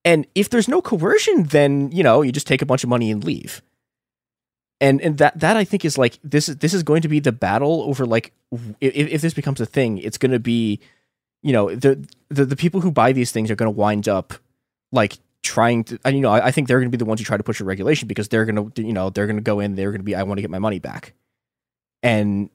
[0.05, 3.11] and if there's no coercion then you know you just take a bunch of money
[3.11, 3.63] and leave
[4.81, 7.21] and and that that I think is like this is this is going to be
[7.21, 8.33] the battle over like
[8.81, 10.81] if, if this becomes a thing it's going to be
[11.43, 14.35] you know the, the the people who buy these things are going to wind up
[14.93, 17.21] like trying to and you know I, I think they're going to be the ones
[17.21, 19.43] who try to push a regulation because they're going to you know they're going to
[19.43, 21.15] go in they're going to be I want to get my money back
[22.03, 22.51] and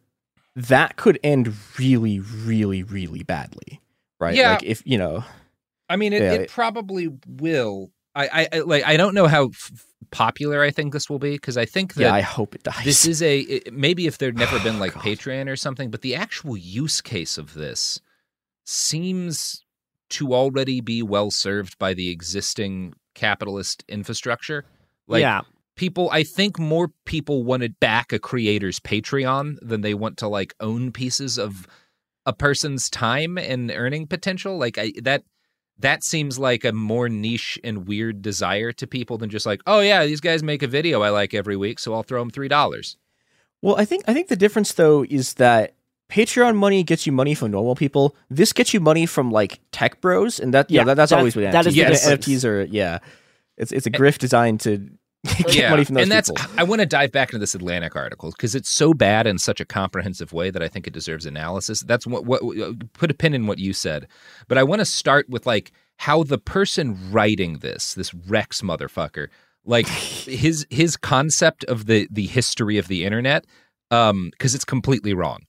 [0.55, 3.81] that could end really really really badly
[4.19, 4.51] right Yeah.
[4.53, 5.23] like if you know
[5.87, 7.91] I mean, it, Yeah, it it- probably will.
[8.15, 8.85] I, I, like.
[8.85, 12.01] I don't know how f- popular I think this will be because I think that
[12.01, 14.93] yeah I hope it dies this is a it- maybe if there'd never been like
[14.93, 17.99] Patreon or something, but the actual use case of this
[18.65, 19.63] seems
[20.09, 24.65] to already be well served by the existing capitalist infrastructure.
[25.07, 25.41] Like yeah,
[25.75, 30.27] people, I think more people want to back a creator's Patreon than they want to
[30.27, 31.67] like own pieces of
[32.25, 34.57] a person's time and earning potential.
[34.57, 35.23] Like I, that.
[35.79, 39.81] That seems like a more niche and weird desire to people than just like, oh
[39.81, 42.47] yeah, these guys make a video I like every week, so I'll throw them three
[42.47, 42.97] dollars.
[43.61, 45.73] Well, I think I think the difference though is that
[46.09, 48.15] Patreon money gets you money from normal people.
[48.29, 51.17] This gets you money from like tech bros, and that yeah, Yeah, that, that's that-
[51.17, 51.67] always what that NFTs.
[51.67, 51.89] is yeah.
[51.89, 52.99] NFTs are yeah,
[53.57, 54.89] it's it's a grift designed to
[55.47, 56.51] get money from those and that's people.
[56.57, 59.59] I want to dive back into this Atlantic article because it's so bad in such
[59.59, 61.81] a comprehensive way that I think it deserves analysis.
[61.81, 62.41] That's what what
[62.93, 64.07] put a pin in what you said,
[64.47, 69.27] but I want to start with like how the person writing this, this Rex motherfucker,
[69.63, 73.45] like his his concept of the the history of the internet,
[73.91, 75.45] um, because it's completely wrong.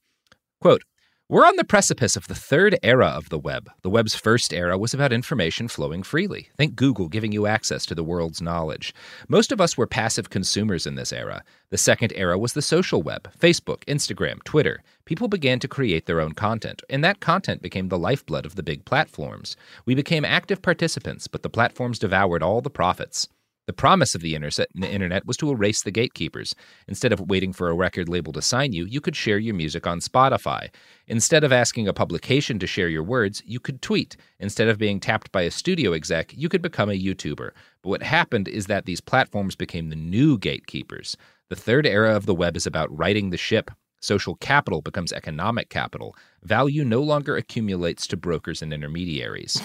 [0.61, 0.83] Quote.
[1.29, 3.69] We're on the precipice of the third era of the web.
[3.83, 6.51] The web's first era was about information flowing freely.
[6.57, 8.95] Think Google giving you access to the world's knowledge.
[9.27, 11.43] Most of us were passive consumers in this era.
[11.71, 14.85] The second era was the social web Facebook, Instagram, Twitter.
[15.05, 18.63] People began to create their own content, and that content became the lifeblood of the
[18.63, 19.57] big platforms.
[19.85, 23.27] We became active participants, but the platforms devoured all the profits.
[23.67, 26.55] The promise of the internet was to erase the gatekeepers.
[26.87, 29.89] Instead of waiting for a record label to sign you, you could share your music
[29.89, 30.69] on Spotify.
[31.09, 34.17] Instead of asking a publication to share your words, you could tweet.
[34.39, 37.51] Instead of being tapped by a studio exec, you could become a YouTuber.
[37.83, 41.17] But what happened is that these platforms became the new gatekeepers.
[41.49, 43.73] The third era of the web is about righting the ship.
[44.01, 46.15] Social capital becomes economic capital.
[46.45, 49.61] Value no longer accumulates to brokers and intermediaries.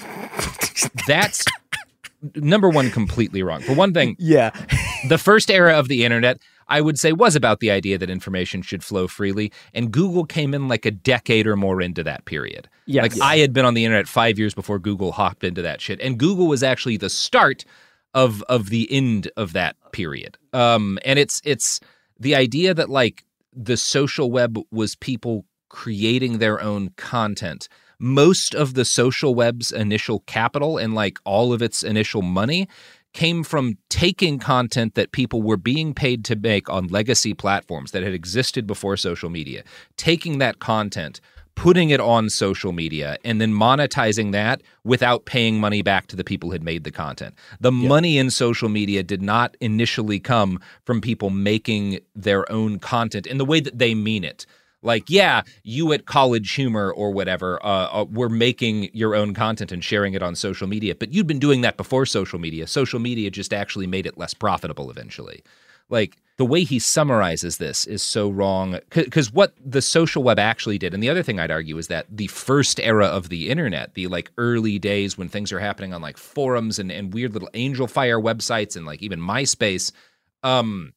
[1.06, 1.46] That's
[2.36, 3.62] number one completely wrong.
[3.62, 4.52] For one thing, yeah,
[5.08, 8.62] the first era of the internet, I would say was about the idea that information
[8.62, 9.52] should flow freely.
[9.74, 12.70] And Google came in like a decade or more into that period.
[12.86, 13.04] Yes.
[13.04, 16.00] Like I had been on the internet five years before Google hopped into that shit.
[16.02, 17.66] And Google was actually the start
[18.14, 20.38] of of the end of that period.
[20.54, 21.80] Um, and it's it's
[22.20, 27.68] the idea that like the social web was people creating their own content.
[28.04, 32.68] Most of the social web's initial capital and like all of its initial money
[33.14, 38.02] came from taking content that people were being paid to make on legacy platforms that
[38.02, 39.64] had existed before social media,
[39.98, 41.22] taking that content,
[41.54, 46.24] putting it on social media, and then monetizing that without paying money back to the
[46.24, 47.36] people who had made the content.
[47.60, 53.28] The money in social media did not initially come from people making their own content
[53.28, 54.48] in the way that they mean it
[54.82, 59.72] like yeah you at college humor or whatever uh, uh, were making your own content
[59.72, 62.68] and sharing it on social media but you'd been doing that before social media.
[62.68, 65.44] Social media just actually made it less profitable eventually.
[65.90, 70.78] Like the way he summarizes this is so wrong because what the social web actually
[70.78, 73.94] did and the other thing i'd argue is that the first era of the internet
[73.94, 77.50] the like early days when things are happening on like forums and, and weird little
[77.54, 79.92] Angelfire websites and like even myspace
[80.42, 80.94] um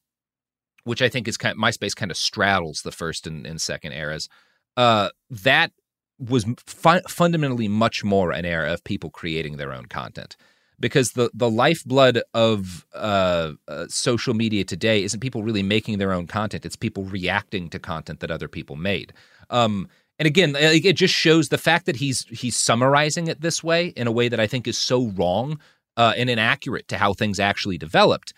[0.85, 3.93] which I think is kind of, MySpace kind of straddles the first and, and second
[3.93, 4.29] eras.
[4.77, 5.73] Uh, that
[6.19, 10.37] was fu- fundamentally much more an era of people creating their own content
[10.81, 16.13] because the the lifeblood of uh, uh, social media today isn't people really making their
[16.13, 19.13] own content; it's people reacting to content that other people made.
[19.51, 23.89] Um, and again, it just shows the fact that he's he's summarizing it this way
[23.89, 25.59] in a way that I think is so wrong
[25.97, 28.33] uh, and inaccurate to how things actually developed.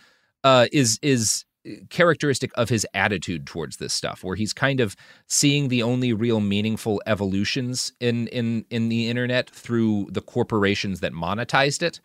[0.45, 1.45] Uh, is is
[1.91, 6.41] characteristic of his attitude towards this stuff where he's kind of seeing the only real
[6.41, 12.01] meaningful evolutions in in in the internet through the corporations that monetized it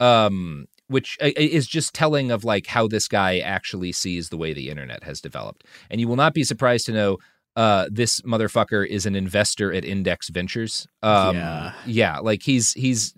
[0.00, 4.70] um which is just telling of like how this guy actually sees the way the
[4.70, 7.18] internet has developed and you will not be surprised to know
[7.56, 10.86] uh, this motherfucker is an investor at Index Ventures.
[11.02, 11.72] Um, Yeah.
[11.86, 13.14] yeah, like he's he's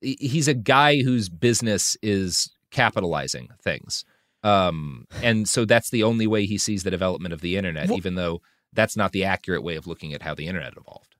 [0.00, 4.04] he's a guy whose business is capitalizing things.
[4.46, 7.98] Um, and so that's the only way he sees the development of the internet, Well-
[7.98, 11.14] even though that's not the accurate way of looking at how the internet evolved.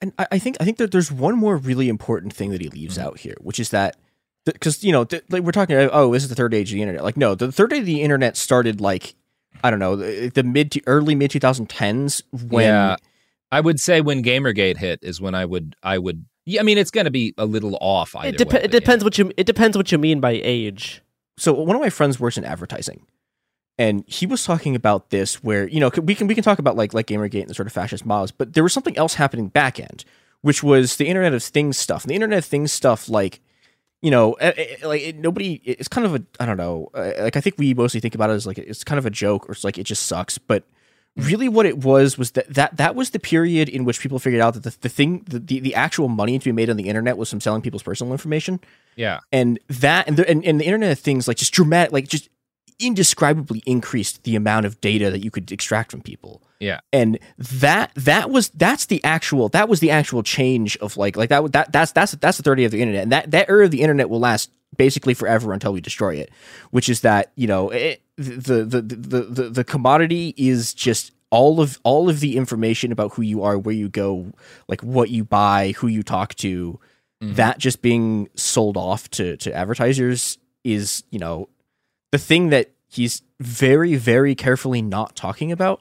[0.00, 2.68] And I, I think I think that there's one more really important thing that he
[2.68, 3.06] leaves Mm-hmm.
[3.06, 3.96] out here, which is that
[4.44, 6.82] because you know th- like we're talking oh this is the third age of the
[6.82, 9.14] internet like no the third age of the internet started like
[9.62, 12.96] I don't know the, the mid to early mid 2010s when yeah,
[13.52, 16.24] I would say when GamerGate hit is when I would I would.
[16.46, 18.58] Yeah, I mean it's going to be a little off either It, dep- way.
[18.58, 18.80] it but yeah.
[18.80, 21.02] depends what you it depends what you mean by age.
[21.36, 23.06] So one of my friends works in advertising
[23.78, 26.76] and he was talking about this where you know we can we can talk about
[26.76, 29.48] like like gamergate and the sort of fascist mobs but there was something else happening
[29.48, 30.04] back end
[30.42, 32.04] which was the internet of things stuff.
[32.04, 33.40] And the internet of things stuff like
[34.02, 37.36] you know eh, eh, like it, nobody it's kind of a i don't know like
[37.36, 39.52] i think we mostly think about it as like it's kind of a joke or
[39.52, 40.64] it's like it just sucks but
[41.16, 44.40] really what it was was that that, that was the period in which people figured
[44.40, 46.88] out that the, the thing the, the, the actual money to be made on the
[46.88, 48.60] internet was from selling people's personal information.
[48.96, 52.08] Yeah, and that and the, and, and the internet of things like just dramatic like
[52.08, 52.28] just
[52.78, 56.42] indescribably increased the amount of data that you could extract from people.
[56.60, 61.16] Yeah, and that that was that's the actual that was the actual change of like
[61.16, 63.02] like that that that's that's that's the 30 of the internet.
[63.02, 66.30] And that that era of the internet will last basically forever until we destroy it
[66.70, 71.60] which is that you know it, the, the the the the commodity is just all
[71.60, 74.32] of all of the information about who you are where you go
[74.68, 76.78] like what you buy who you talk to.
[77.22, 77.34] Mm-hmm.
[77.34, 81.48] That just being sold off to to advertisers is you know
[82.10, 85.80] the thing that he's very very carefully not talking about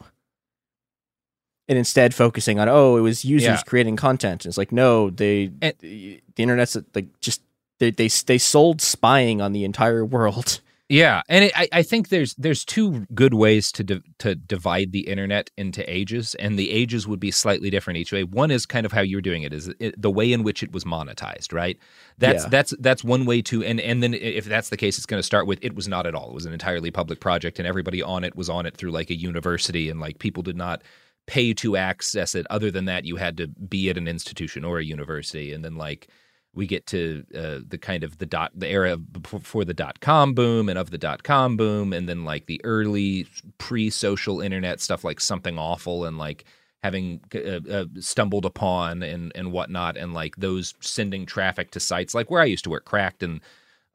[1.67, 3.61] and instead focusing on oh it was users Yeah.
[3.65, 4.45] creating content.
[4.45, 7.41] And it's like no they And- the internet's like just
[7.79, 11.21] they, they they sold spying on the entire world yeah.
[11.29, 15.07] And it, I I think there's there's two good ways to di- to divide the
[15.07, 18.23] internet into ages, and the ages would be slightly different each way.
[18.23, 20.71] One is kind of how you're doing it, is it, the way in which it
[20.71, 21.77] was monetized, right?
[22.17, 22.49] That's Yeah.
[22.49, 25.25] that's that's one way to, and and then if that's the case, it's going to
[25.25, 26.29] start with it was not at all.
[26.29, 29.09] It was an entirely public project, and everybody on it was on it through like
[29.09, 30.83] a university, and like people did not
[31.27, 32.45] pay to access it.
[32.49, 35.75] Other than that, you had to be at an institution or a university, and then
[35.75, 36.07] like
[36.53, 40.33] we get to uh, the kind of the dot the era before the dot com
[40.33, 44.81] boom and of the dot com boom, and then like the early pre social internet
[44.81, 46.43] stuff like something awful and like
[46.83, 52.29] having uh, uh, StumbleUpon and and whatnot, and like those sending traffic to sites like
[52.29, 53.39] where I used to work, cracked and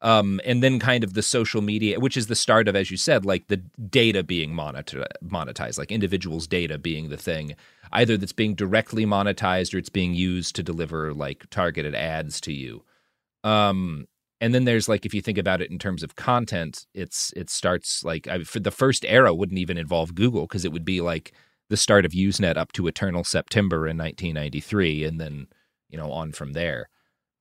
[0.01, 2.97] um, and then kind of the social media, which is the start of, as you
[2.97, 7.55] said, like the data being monetized, like individuals' data being the thing,
[7.91, 12.53] either that's being directly monetized or it's being used to deliver like targeted ads to
[12.53, 12.83] you.
[13.43, 14.07] Um,
[14.39, 17.49] And then there's like if you think about it in terms of content, it's it
[17.49, 21.01] starts like I, for the first era wouldn't even involve Google because it would be
[21.01, 21.33] like
[21.69, 25.47] the start of Usenet up to Eternal September in 1993, and then
[25.89, 26.89] you know on from there.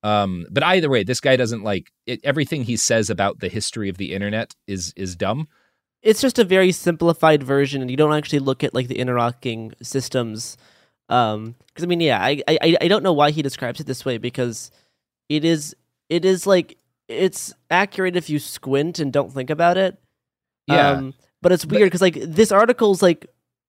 [0.06, 3.88] Um, but either way, this guy doesn't like it, everything he says about the history
[3.88, 5.48] of the internet is is dumb.
[6.00, 9.72] It's just a very simplified version, and you don't actually look at like the interlocking
[9.82, 10.56] systems.
[11.08, 14.04] Um, because I mean, yeah, I, I I don't know why he describes it this
[14.04, 14.70] way because
[15.28, 15.74] it is
[16.08, 16.78] it is like
[17.08, 19.98] it's accurate if you squint and don't think about it.
[20.68, 20.90] Yeah.
[20.90, 23.26] Um, but it's weird because like this article's like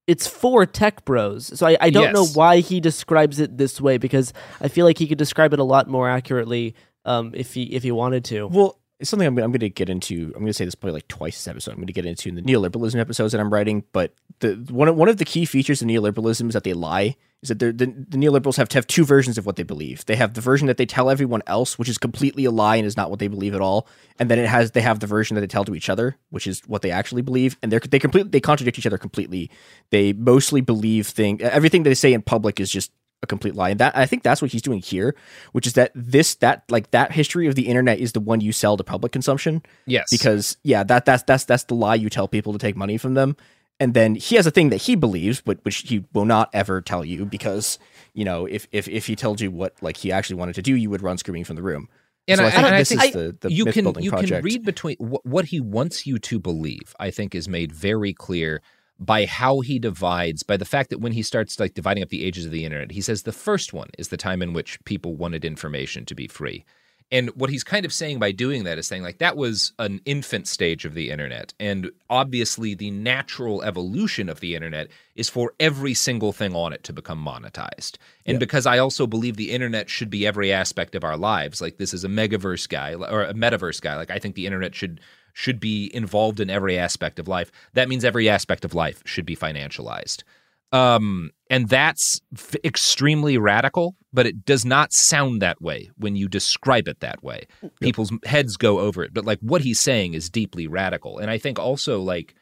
[0.08, 1.58] it's for tech bros.
[1.60, 4.98] So I, I don't know why he describes it this way because I feel like
[4.98, 8.48] he could describe it a lot more accurately um, if he if he wanted to.
[8.48, 10.28] Well, it's something I'm, I'm going to get into.
[10.28, 11.72] I'm going to say this probably like twice this episode.
[11.72, 13.84] I'm going to get into in the neoliberalism episodes that I'm writing.
[13.92, 17.16] But the one of, one of the key features of neoliberalism is that they lie.
[17.44, 20.04] Is that the the neoliberals have to have two versions of what they believe.
[20.06, 22.88] They have the version that they tell everyone else, which is completely a lie and
[22.88, 23.88] is not what they believe at all.
[24.18, 26.48] And then it has they have the version that they tell to each other, which
[26.48, 27.56] is what they actually believe.
[27.62, 29.52] And they're they completely they contradict each other completely.
[29.92, 32.92] They mostly believe thing everything they say in public is just
[33.24, 33.70] a complete lie.
[33.70, 35.16] And that I think that's what he's doing here,
[35.52, 38.52] which is that this that like that history of the internet is the one you
[38.52, 39.64] sell to public consumption.
[39.86, 40.08] Yes.
[40.12, 43.16] Because yeah, that that's that's that's the lie you tell people to take money from
[43.16, 43.36] them.
[43.80, 46.82] And then he has a thing that he believes, but which he will not ever
[46.82, 47.78] tell you because,
[48.14, 50.76] you know, if if if he told you what like he actually wanted to do,
[50.76, 51.90] you would run screaming from the room.
[52.28, 54.10] And so I, I think and I this think is the, the you can you
[54.10, 54.32] project.
[54.32, 56.96] can read between what he wants you to believe.
[57.00, 58.62] I think is made very clear
[59.00, 62.26] by how he divides by the fact that when he starts like dividing up the
[62.26, 65.16] ages of the internet, he says the first one is the time in which people
[65.16, 66.66] wanted information to be free.
[67.10, 70.02] And what he's kind of saying by doing that is saying, like, that was an
[70.04, 71.54] infant stage of the internet.
[71.58, 76.84] And obviously, the natural evolution of the internet is for every single thing on it
[76.84, 77.96] to become monetized.
[78.26, 81.78] And because I also believe the internet should be every aspect of our lives, like,
[81.78, 85.00] this is a megaverse guy or a metaverse guy, like, I think the internet should
[85.38, 87.52] should be involved in every aspect of life.
[87.74, 90.24] That means every aspect of life should be financialized.
[90.72, 96.28] Um, and that's f- extremely radical, but it does not sound that way when you
[96.28, 97.46] describe it that way.
[97.80, 101.20] People's heads go over it, but like what he's saying is deeply radical.
[101.20, 102.34] And I think also like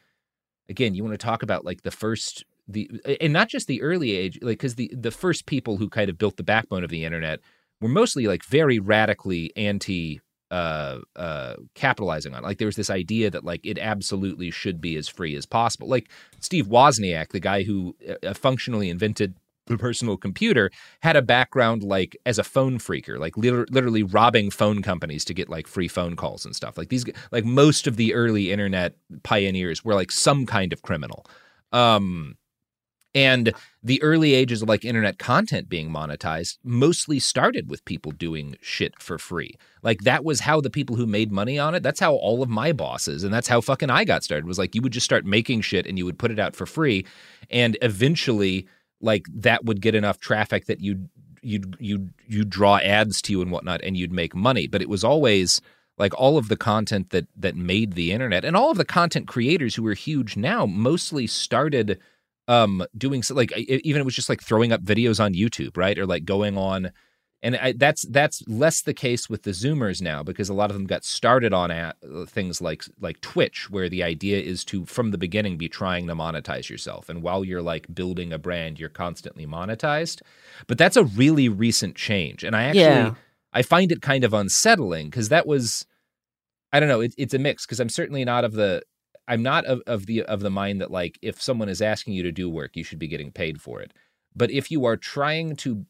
[0.70, 2.90] again, you want to talk about like the first the
[3.20, 6.16] and not just the early age, like because the the first people who kind of
[6.16, 7.40] built the backbone of the internet
[7.82, 12.42] were mostly like very radically anti uh uh capitalizing on.
[12.42, 15.88] Like there was this idea that like it absolutely should be as free as possible.
[15.88, 16.08] Like
[16.40, 19.34] steve wozniak the guy who uh, functionally invented
[19.66, 20.70] the personal computer
[21.02, 25.34] had a background like as a phone phreaker like liter- literally robbing phone companies to
[25.34, 26.78] get like free phone calls and stuff.
[26.78, 28.94] Like these like most of the early internet
[29.24, 31.26] pioneers were like some kind of criminal.
[31.72, 32.36] Um
[33.16, 38.56] and the early ages of like internet content being monetized mostly started with people doing
[38.60, 39.54] shit for free.
[39.82, 42.50] Like that was how the people who made money on it, that's how all of
[42.50, 45.24] my bosses and that's how fucking I got started was like you would just start
[45.24, 47.06] making shit and you would put it out for free
[47.50, 48.66] and eventually
[49.00, 51.08] like that would get enough traffic that you'd
[51.40, 54.66] you'd you'd you'd draw ads to you and whatnot and you'd make money.
[54.66, 55.62] But it was always
[55.96, 59.26] like all of the content that that made the internet and all of the content
[59.26, 61.98] creators who are huge now mostly started
[62.48, 65.98] um doing so like even it was just like throwing up videos on YouTube, right?
[65.98, 66.92] Or like going on
[67.42, 70.74] and I, that's that's less the case with the Zoomers now because a lot of
[70.74, 75.10] them got started on at, things like like Twitch, where the idea is to from
[75.10, 78.88] the beginning be trying to monetize yourself, and while you're like building a brand, you're
[78.88, 80.22] constantly monetized.
[80.66, 83.14] But that's a really recent change, and I actually Yeah.
[83.52, 85.86] I find it kind of unsettling because that was
[86.72, 88.82] I don't know it, it's a mix because I'm certainly not of the
[89.28, 92.22] I'm not of, of the of the mind that like if someone is asking you
[92.22, 93.92] to do work, you should be getting paid for it.
[94.34, 95.84] But if you are trying to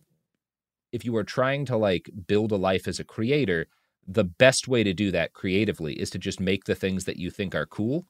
[0.93, 3.66] if you are trying to like build a life as a creator,
[4.07, 7.30] the best way to do that creatively is to just make the things that you
[7.30, 8.07] think are cool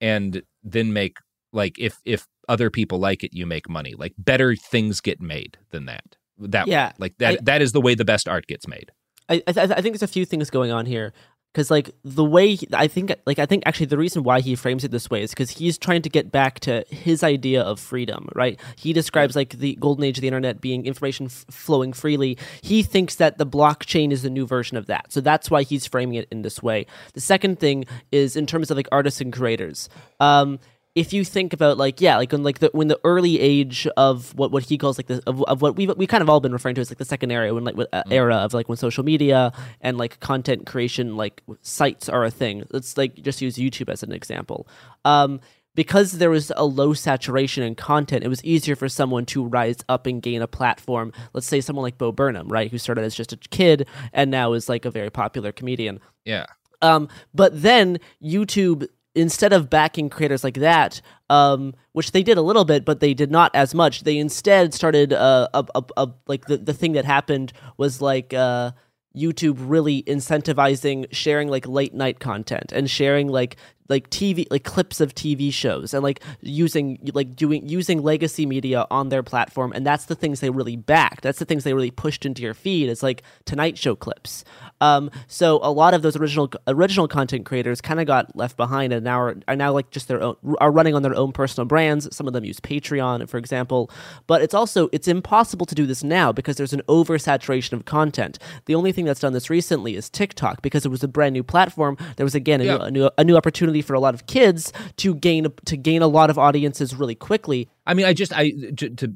[0.00, 1.18] and then make
[1.52, 3.94] like if if other people like it you make money.
[3.94, 6.16] Like better things get made than that.
[6.38, 6.72] That way.
[6.72, 8.92] Yeah, like that I- that is the way the best art gets made.
[9.28, 11.12] I I, th- I think there's a few things going on here
[11.52, 14.54] because like the way he- I think like I think actually the reason why he
[14.54, 17.80] frames it this way is because he's trying to get back to his idea of
[17.80, 18.58] freedom, right?
[18.76, 22.38] He describes like the golden age of the internet being information f- flowing freely.
[22.62, 25.86] He thinks that the blockchain is the new version of that, so that's why he's
[25.86, 26.86] framing it in this way.
[27.14, 29.88] The second thing is in terms of like artists and creators.
[30.20, 30.58] Um,
[31.00, 34.34] if you think about like yeah like when like the when the early age of
[34.34, 36.52] what what he calls like the of, of what we've we kind of all been
[36.52, 38.76] referring to as like the second era when like with, uh, era of like when
[38.76, 43.56] social media and like content creation like sites are a thing let's like just use
[43.56, 44.68] youtube as an example
[45.06, 45.40] um
[45.74, 49.78] because there was a low saturation in content, it was easier for someone to rise
[49.88, 51.12] up and gain a platform.
[51.32, 54.52] Let's say someone like Bo Burnham, right, who started as just a kid and now
[54.52, 56.00] is like a very popular comedian.
[56.24, 56.46] Yeah.
[56.82, 62.42] Um, but then YouTube, instead of backing creators like that, um, which they did a
[62.42, 64.04] little bit, but they did not as much.
[64.04, 68.34] They instead started uh, a, a, a, like the the thing that happened was like.
[68.34, 68.72] Uh,
[69.16, 73.56] YouTube really incentivizing sharing like late night content and sharing like
[73.90, 78.86] like TV like clips of TV shows and like using like doing using legacy media
[78.90, 81.22] on their platform and that's the things they really backed.
[81.22, 82.88] That's the things they really pushed into your feed.
[82.88, 84.44] It's like Tonight Show clips.
[84.80, 88.92] Um, so a lot of those original original content creators kind of got left behind
[88.94, 91.66] and now are, are now like just their own are running on their own personal
[91.66, 92.08] brands.
[92.16, 93.90] Some of them use Patreon, for example.
[94.26, 98.38] But it's also it's impossible to do this now because there's an oversaturation of content.
[98.66, 101.42] The only thing that's done this recently is TikTok because it was a brand new
[101.42, 101.98] platform.
[102.16, 102.76] There was again a, Yeah.
[102.78, 106.02] new, a new a new opportunity for a lot of kids to gain to gain
[106.02, 107.68] a lot of audiences really quickly.
[107.86, 109.08] I mean, I just I to, to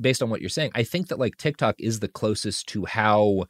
[0.00, 3.44] based on what you're saying, I think that like TikTok is the closest to how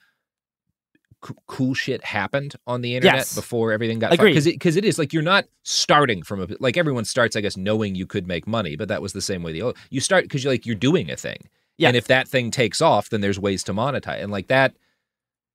[1.27, 3.35] c- cool shit happened on the internet Yes.
[3.35, 6.77] before everything got because it because it is like you're not starting from a like
[6.77, 9.53] everyone starts I guess knowing you could make money, but that was the same way
[9.53, 11.89] the old you start because you're like you're doing a thing, Yeah.
[11.89, 14.75] and if that thing takes off, then there's ways to monetize and like that.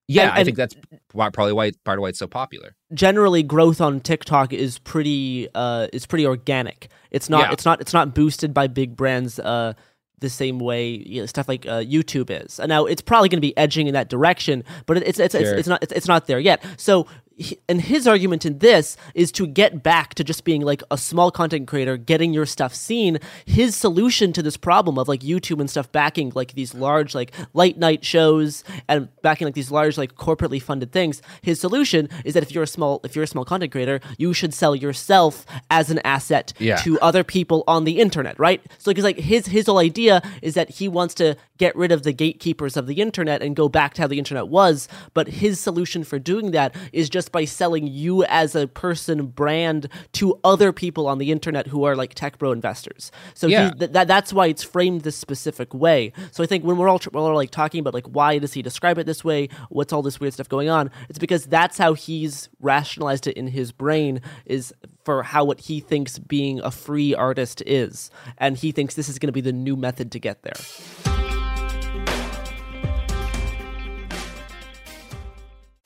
[0.07, 0.75] Yeah, And- I think that's
[1.13, 2.75] why, probably why part of why it's so popular.
[2.93, 6.89] generally growth on TikTok is pretty uh is pretty organic.
[7.11, 7.51] It's not Yeah.
[7.53, 9.73] it's not it's not boosted by big brands uh
[10.19, 12.57] the same way you know, stuff like uh, YouTube is.
[12.59, 15.49] And now it's probably going to be edging in that direction, but it's it's it's,
[15.49, 16.63] it's not it's, it's not there yet.
[16.77, 20.83] So he, and his argument in this is to get back to just being like
[20.91, 23.19] a small content creator, getting your stuff seen.
[23.45, 27.31] His solution to this problem of like YouTube and stuff backing like these large like
[27.53, 31.21] late night shows and backing like these large like corporately funded things.
[31.41, 34.33] His solution is that if you're a small if you're a small content creator, you
[34.33, 36.77] should sell yourself as an asset Yeah.
[36.77, 38.61] to other people on the internet, right?
[38.77, 42.03] So because like his his whole idea is that he wants to get rid of
[42.03, 45.59] the gatekeepers of the internet and go back to how the internet was, but his
[45.59, 50.71] solution for doing that is just by selling you as a person brand to other
[50.71, 53.11] people on the internet who are like tech bro investors.
[53.33, 53.69] So Yeah.
[53.69, 56.11] he, th- that that's why it's framed this specific way.
[56.31, 58.53] So I think when we're all tr- we're all like talking about like why does
[58.53, 59.49] he describe it this way?
[59.69, 60.91] What's all this weird stuff going on?
[61.09, 65.79] It's because that's how he's rationalized it in his brain is for how what he
[65.79, 69.51] thinks being a free artist is, and he thinks this is going to be the
[69.51, 71.22] new method to get there.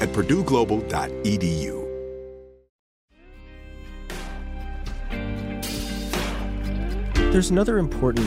[0.00, 1.78] at purdueglobal.edu.
[7.32, 8.26] There's another important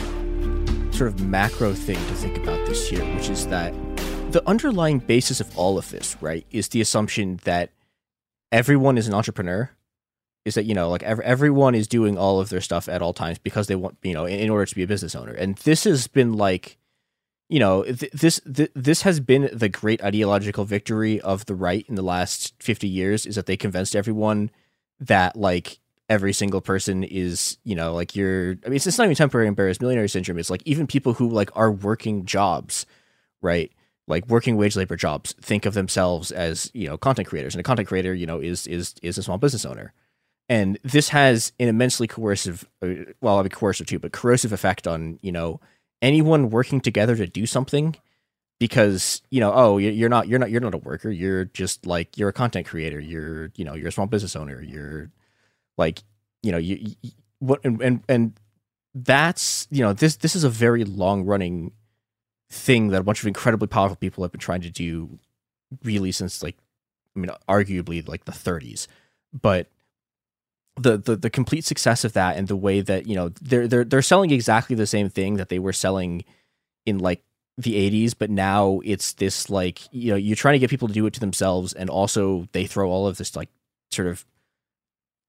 [0.94, 3.74] sort of macro thing to think about this year, which is that
[4.32, 7.70] the underlying basis of all of this, right, is the assumption that
[8.50, 9.70] everyone is an entrepreneur.
[10.44, 13.12] Is that you know like ev- everyone is doing all of their stuff at all
[13.12, 15.56] times because they want you know in, in order to be a business owner, and
[15.58, 16.78] this has been like
[17.48, 21.84] you know th- this th- this has been the great ideological victory of the right
[21.88, 24.50] in the last 50 years is that they convinced everyone
[25.00, 25.78] that like
[26.08, 29.46] every single person is you know like you're i mean it's, it's not even temporary
[29.48, 30.38] embarrassed millionaire syndrome.
[30.38, 32.86] It's like even people who like are working jobs
[33.42, 33.72] right?
[34.08, 37.64] Like working wage labor jobs think of themselves as you know content creators and a
[37.64, 39.92] content creator you know is is is a small business owner.
[40.48, 44.86] And this has an immensely coercive uh, well i mean coercive too but corrosive effect
[44.86, 45.60] on you know
[46.02, 47.96] anyone working together to do something
[48.58, 51.10] because you know oh you're not you're not you're not a worker.
[51.10, 53.00] You're just like you're a content creator.
[53.00, 54.60] You're you know you're a small business owner.
[54.60, 55.10] You're
[55.78, 56.02] like
[56.42, 58.32] you know you, you what and, and and
[58.94, 61.72] that's you know this this is a very long running
[62.50, 65.18] thing that a bunch of incredibly powerful people have been trying to do
[65.82, 66.56] really since like
[67.16, 68.86] i mean arguably like the 30s
[69.32, 69.68] but
[70.76, 73.84] the, the the complete success of that and the way that you know they're they're
[73.84, 76.24] they're selling exactly the same thing that they were selling
[76.86, 77.22] in like
[77.58, 80.94] the 80s but now it's this like you know you're trying to get people to
[80.94, 83.50] do it to themselves and also they throw all of this like
[83.90, 84.24] sort of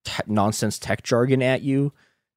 [0.06, 1.92] te- nonsense tech jargon at you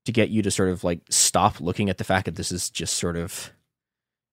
[0.04, 2.68] to get you to sort of like stop looking at the fact that this is
[2.68, 3.52] just sort of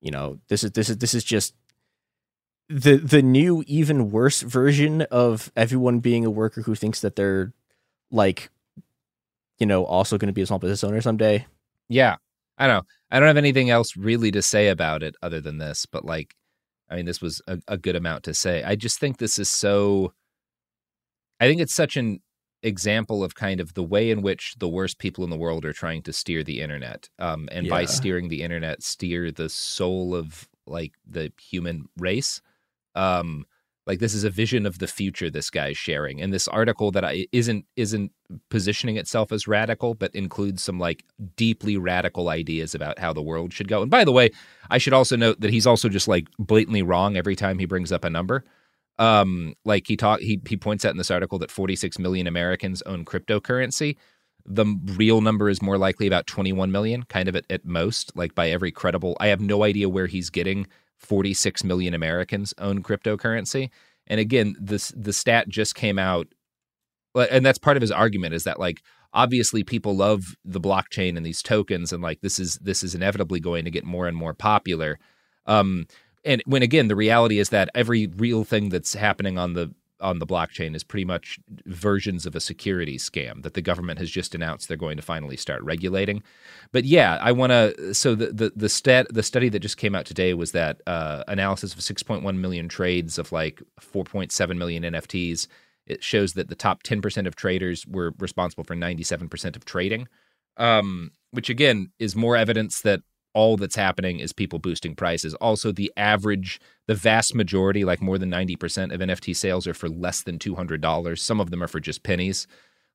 [0.01, 1.53] you know this is this is this is just
[2.67, 7.53] the the new even worse version of everyone being a worker who thinks that they're
[8.09, 8.49] like
[9.59, 11.45] you know also going to be a small business owner someday
[11.89, 12.15] Yeah.
[12.57, 12.83] I don't know.
[13.11, 16.35] I don't have anything else really to say about it other than this, but like,
[16.89, 18.63] I mean, this was a, a good amount to say.
[18.63, 20.13] I just think this is so.
[21.39, 22.19] I think it's such an
[22.61, 25.73] example of kind of the way in which the worst people in the world are
[25.73, 27.09] trying to steer the internet.
[27.19, 32.41] Um, and by steering the internet, steer the soul of like the human race.
[32.95, 33.45] Um,
[33.85, 37.03] like this is a vision of the future this guy's sharing and this article that
[37.03, 38.11] I isn't isn't
[38.49, 41.03] positioning itself as radical but includes some like
[41.35, 43.81] deeply radical ideas about how the world should go.
[43.81, 44.31] And by the way
[44.69, 47.91] i should also note that he's also just like blatantly wrong every time he brings
[47.91, 48.43] up a number.
[48.99, 52.81] Um like he talk he he points out in this article that 46 million americans
[52.83, 53.97] own cryptocurrency.
[54.45, 54.65] The
[54.97, 58.49] real number is more likely about 21 million kind of at, at most like by
[58.49, 60.67] every credible i have no idea where he's getting
[61.03, 63.69] 46 million Americans own cryptocurrency.
[64.07, 66.27] And again, this the stat just came out
[67.15, 68.81] and that's part of his argument is that like
[69.13, 73.39] obviously people love the blockchain and these tokens and like this is this is inevitably
[73.39, 74.99] going to get more and more popular.
[75.45, 75.85] Um
[76.25, 79.73] and when again the reality is that every real thing that's happening on the
[80.03, 84.11] on the blockchain is pretty much versions of a security scam that the government has
[84.11, 86.21] just announced they're going to finally start regulating.
[86.71, 87.93] But yeah, I want to.
[87.95, 91.23] So the the the stat the study that just came out today was that uh,
[91.27, 95.47] analysis of 6.1 million trades of like 4.7 million NFTs.
[95.87, 100.07] It shows that the top 10% of traders were responsible for 97% of trading,
[100.55, 103.01] um, which again is more evidence that
[103.33, 105.33] all that's happening is people boosting prices.
[105.35, 109.89] Also, the average, the vast majority, like more than 90% of NFT sales are for
[109.89, 111.17] less than $200.
[111.19, 112.47] Some of them are for just pennies.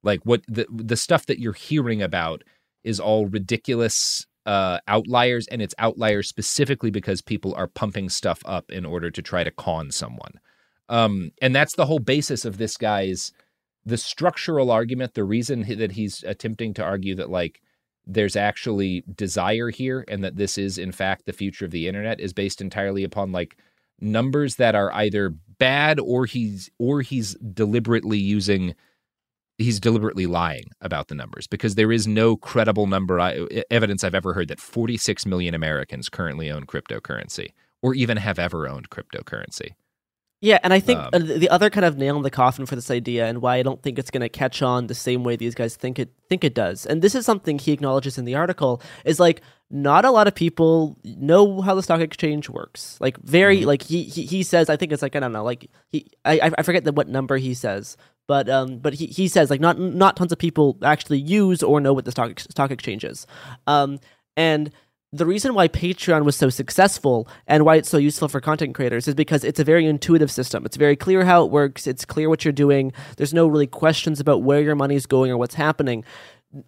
[0.02, 2.44] Like what the the stuff that you're hearing about
[2.84, 8.70] is all ridiculous uh, outliers, and it's outliers specifically because people are pumping stuff up
[8.70, 10.40] in order to try to con someone.
[10.88, 13.32] Um, and that's the whole basis of this guy's
[13.84, 15.14] the structural argument.
[15.14, 17.60] The reason that he's attempting to argue that like
[18.08, 22.18] there's actually desire here and that this is in fact the future of the internet
[22.18, 23.56] is based entirely upon like
[24.00, 28.74] numbers that are either bad or he's or he's deliberately using
[29.58, 33.18] he's deliberately lying about the numbers because there is no credible number
[33.70, 37.50] evidence I've ever heard that 46 million Americans currently own cryptocurrency
[37.82, 39.72] or even have ever owned cryptocurrency.
[40.40, 42.76] Yeah, and I think Um, uh, the other kind of nail in the coffin for
[42.76, 45.34] this idea, and why I don't think it's going to catch on the same way
[45.34, 48.36] these guys think it think it does, and this is something he acknowledges in the
[48.36, 52.96] article, is like not a lot of people know how the stock exchange works.
[53.00, 55.68] Like very, like he, he he says, I think it's like I don't know, like
[55.88, 57.96] he I I forget the, what number he says,
[58.28, 61.80] but um but he, he says like not not tons of people actually use or
[61.80, 63.26] know what the stock stock exchange is,
[63.66, 63.98] um
[64.36, 64.70] and
[65.12, 69.08] the reason why Patreon was so successful and why it's so useful for content creators
[69.08, 70.66] is because it's a very intuitive system.
[70.66, 71.86] It's very clear how it works.
[71.86, 72.92] It's clear what you're doing.
[73.16, 76.04] There's no really questions about where your money is going or what's happening.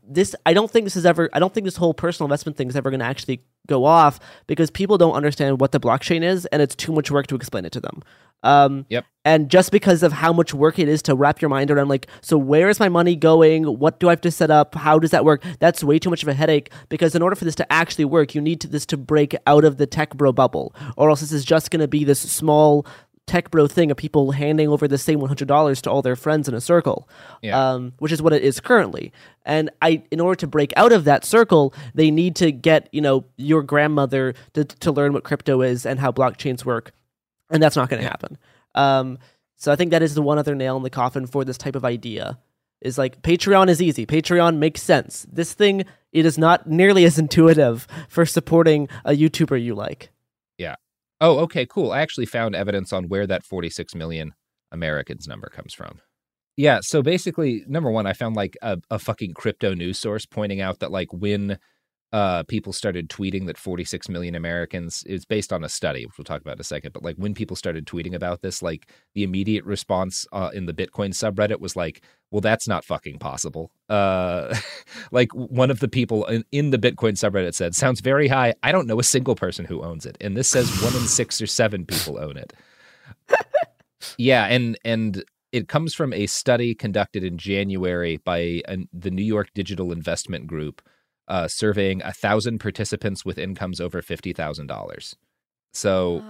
[0.02, 2.68] This I don't think this is ever I don't think this whole personal investment thing
[2.68, 6.44] is ever going to actually go off because people don't understand what the blockchain is
[6.46, 8.02] and it's too much work to explain it to them.
[8.42, 9.04] Um, Yep.
[9.24, 12.06] and just because of how much work it is to wrap your mind around, like,
[12.22, 13.64] so where is my money going?
[13.64, 14.74] What do I have to set up?
[14.74, 15.42] How does that work?
[15.58, 18.34] That's way too much of a headache because in order for this to actually work,
[18.34, 21.32] you need to, this to break out of the tech bro bubble, or else this
[21.32, 22.86] is just going to be this small
[23.26, 26.54] tech bro thing of people handing over the same $100 to all their friends in
[26.54, 27.08] a circle,
[27.42, 27.72] Yeah.
[27.74, 29.12] um, which is what it is currently.
[29.44, 33.00] And I, in order to break out of that circle, they need to get, you
[33.00, 36.92] know, your grandmother to, to learn what crypto is and how blockchains work
[37.50, 38.38] and that's not going to happen.
[38.74, 39.18] Um,
[39.56, 41.76] so I think that is the one other nail in the coffin for this type
[41.76, 42.38] of idea.
[42.80, 44.06] Is like Patreon is easy.
[44.06, 45.26] Patreon makes sense.
[45.30, 50.10] This thing it is not nearly as intuitive for supporting a YouTuber you like.
[50.56, 50.76] Yeah.
[51.20, 51.92] Oh, okay, cool.
[51.92, 54.32] I actually found evidence on where that 46 million
[54.72, 56.00] Americans number comes from.
[56.56, 60.60] Yeah, so basically, number one, I found like a, a fucking crypto news source pointing
[60.60, 61.58] out that like when
[62.12, 66.24] uh, people started tweeting that 46 million Americans is based on a study, which we'll
[66.24, 66.92] talk about in a second.
[66.92, 70.72] But like when people started tweeting about this, like the immediate response uh, in the
[70.72, 74.56] Bitcoin subreddit was like, "Well, that's not fucking possible." Uh,
[75.12, 78.54] like one of the people in, in the Bitcoin subreddit said, "Sounds very high.
[78.62, 81.40] I don't know a single person who owns it," and this says one in six
[81.40, 82.52] or seven people own it.
[84.18, 89.24] yeah, and and it comes from a study conducted in January by an, the New
[89.24, 90.82] York Digital Investment Group
[91.30, 95.16] uh, surveying a thousand participants with incomes over fifty thousand dollars.
[95.72, 96.22] So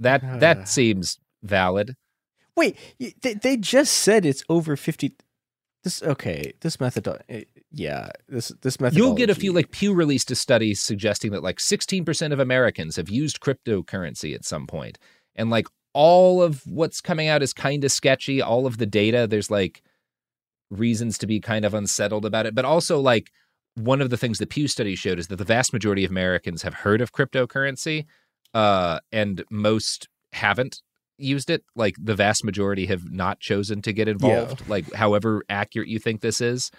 [0.00, 0.36] that Ah.
[0.38, 1.94] that seems valid.
[2.56, 2.76] Wait,
[3.22, 5.14] they, they just said it's over 50
[5.84, 7.06] this okay, this method
[7.70, 11.42] yeah, this this method You'll get a few like Pew released a study suggesting that
[11.42, 14.98] like sixteen percent of Americans have used cryptocurrency at some point,
[15.36, 18.42] and like all of what's coming out is kind of sketchy.
[18.42, 19.82] All of the data, there's like
[20.70, 23.30] reasons to be kind of unsettled about it, but also like
[23.78, 26.62] one of the things the Pew study showed is that the vast majority of Americans
[26.62, 28.06] have heard of cryptocurrency,
[28.54, 30.82] uh, and most haven't
[31.18, 31.64] used it.
[31.74, 34.62] Like the vast majority have not chosen to get involved.
[34.68, 36.70] Like however accurate you think this is.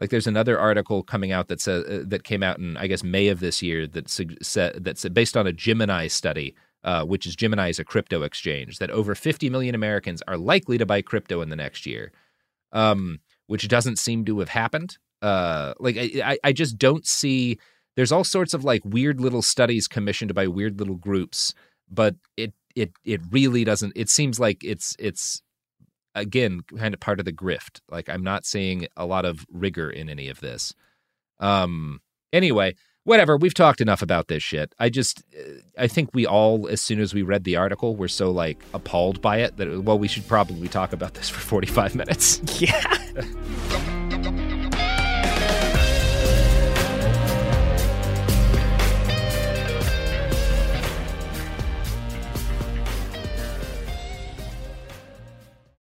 [0.00, 3.04] Like there's another article coming out that says uh, that came out in I guess
[3.04, 7.26] May of this year that sug- said that's based on a Gemini study, uh, which
[7.26, 11.02] is Gemini is a crypto exchange that over 50 million Americans are likely to buy
[11.02, 12.10] crypto in the next year,
[12.72, 14.98] um, which doesn't seem to have happened.
[15.22, 17.58] Uh, like I, I- I just don't see.
[17.96, 21.54] There's all sorts of like weird little studies commissioned by weird little groups,
[21.90, 23.92] but it it it really doesn't.
[23.96, 25.42] It seems like it's it's
[26.14, 27.80] again kind of part of the grift.
[27.90, 30.74] Like I'm not seeing a lot of rigor in any of this.
[31.38, 32.00] Um.
[32.32, 33.36] Anyway, whatever.
[33.36, 34.74] We've talked enough about this shit.
[34.78, 35.22] I just
[35.78, 39.20] I think we all, as soon as we read the article, were so like appalled
[39.20, 42.40] by it that well, we should probably talk about this for 45 minutes.
[42.58, 42.82] Yeah.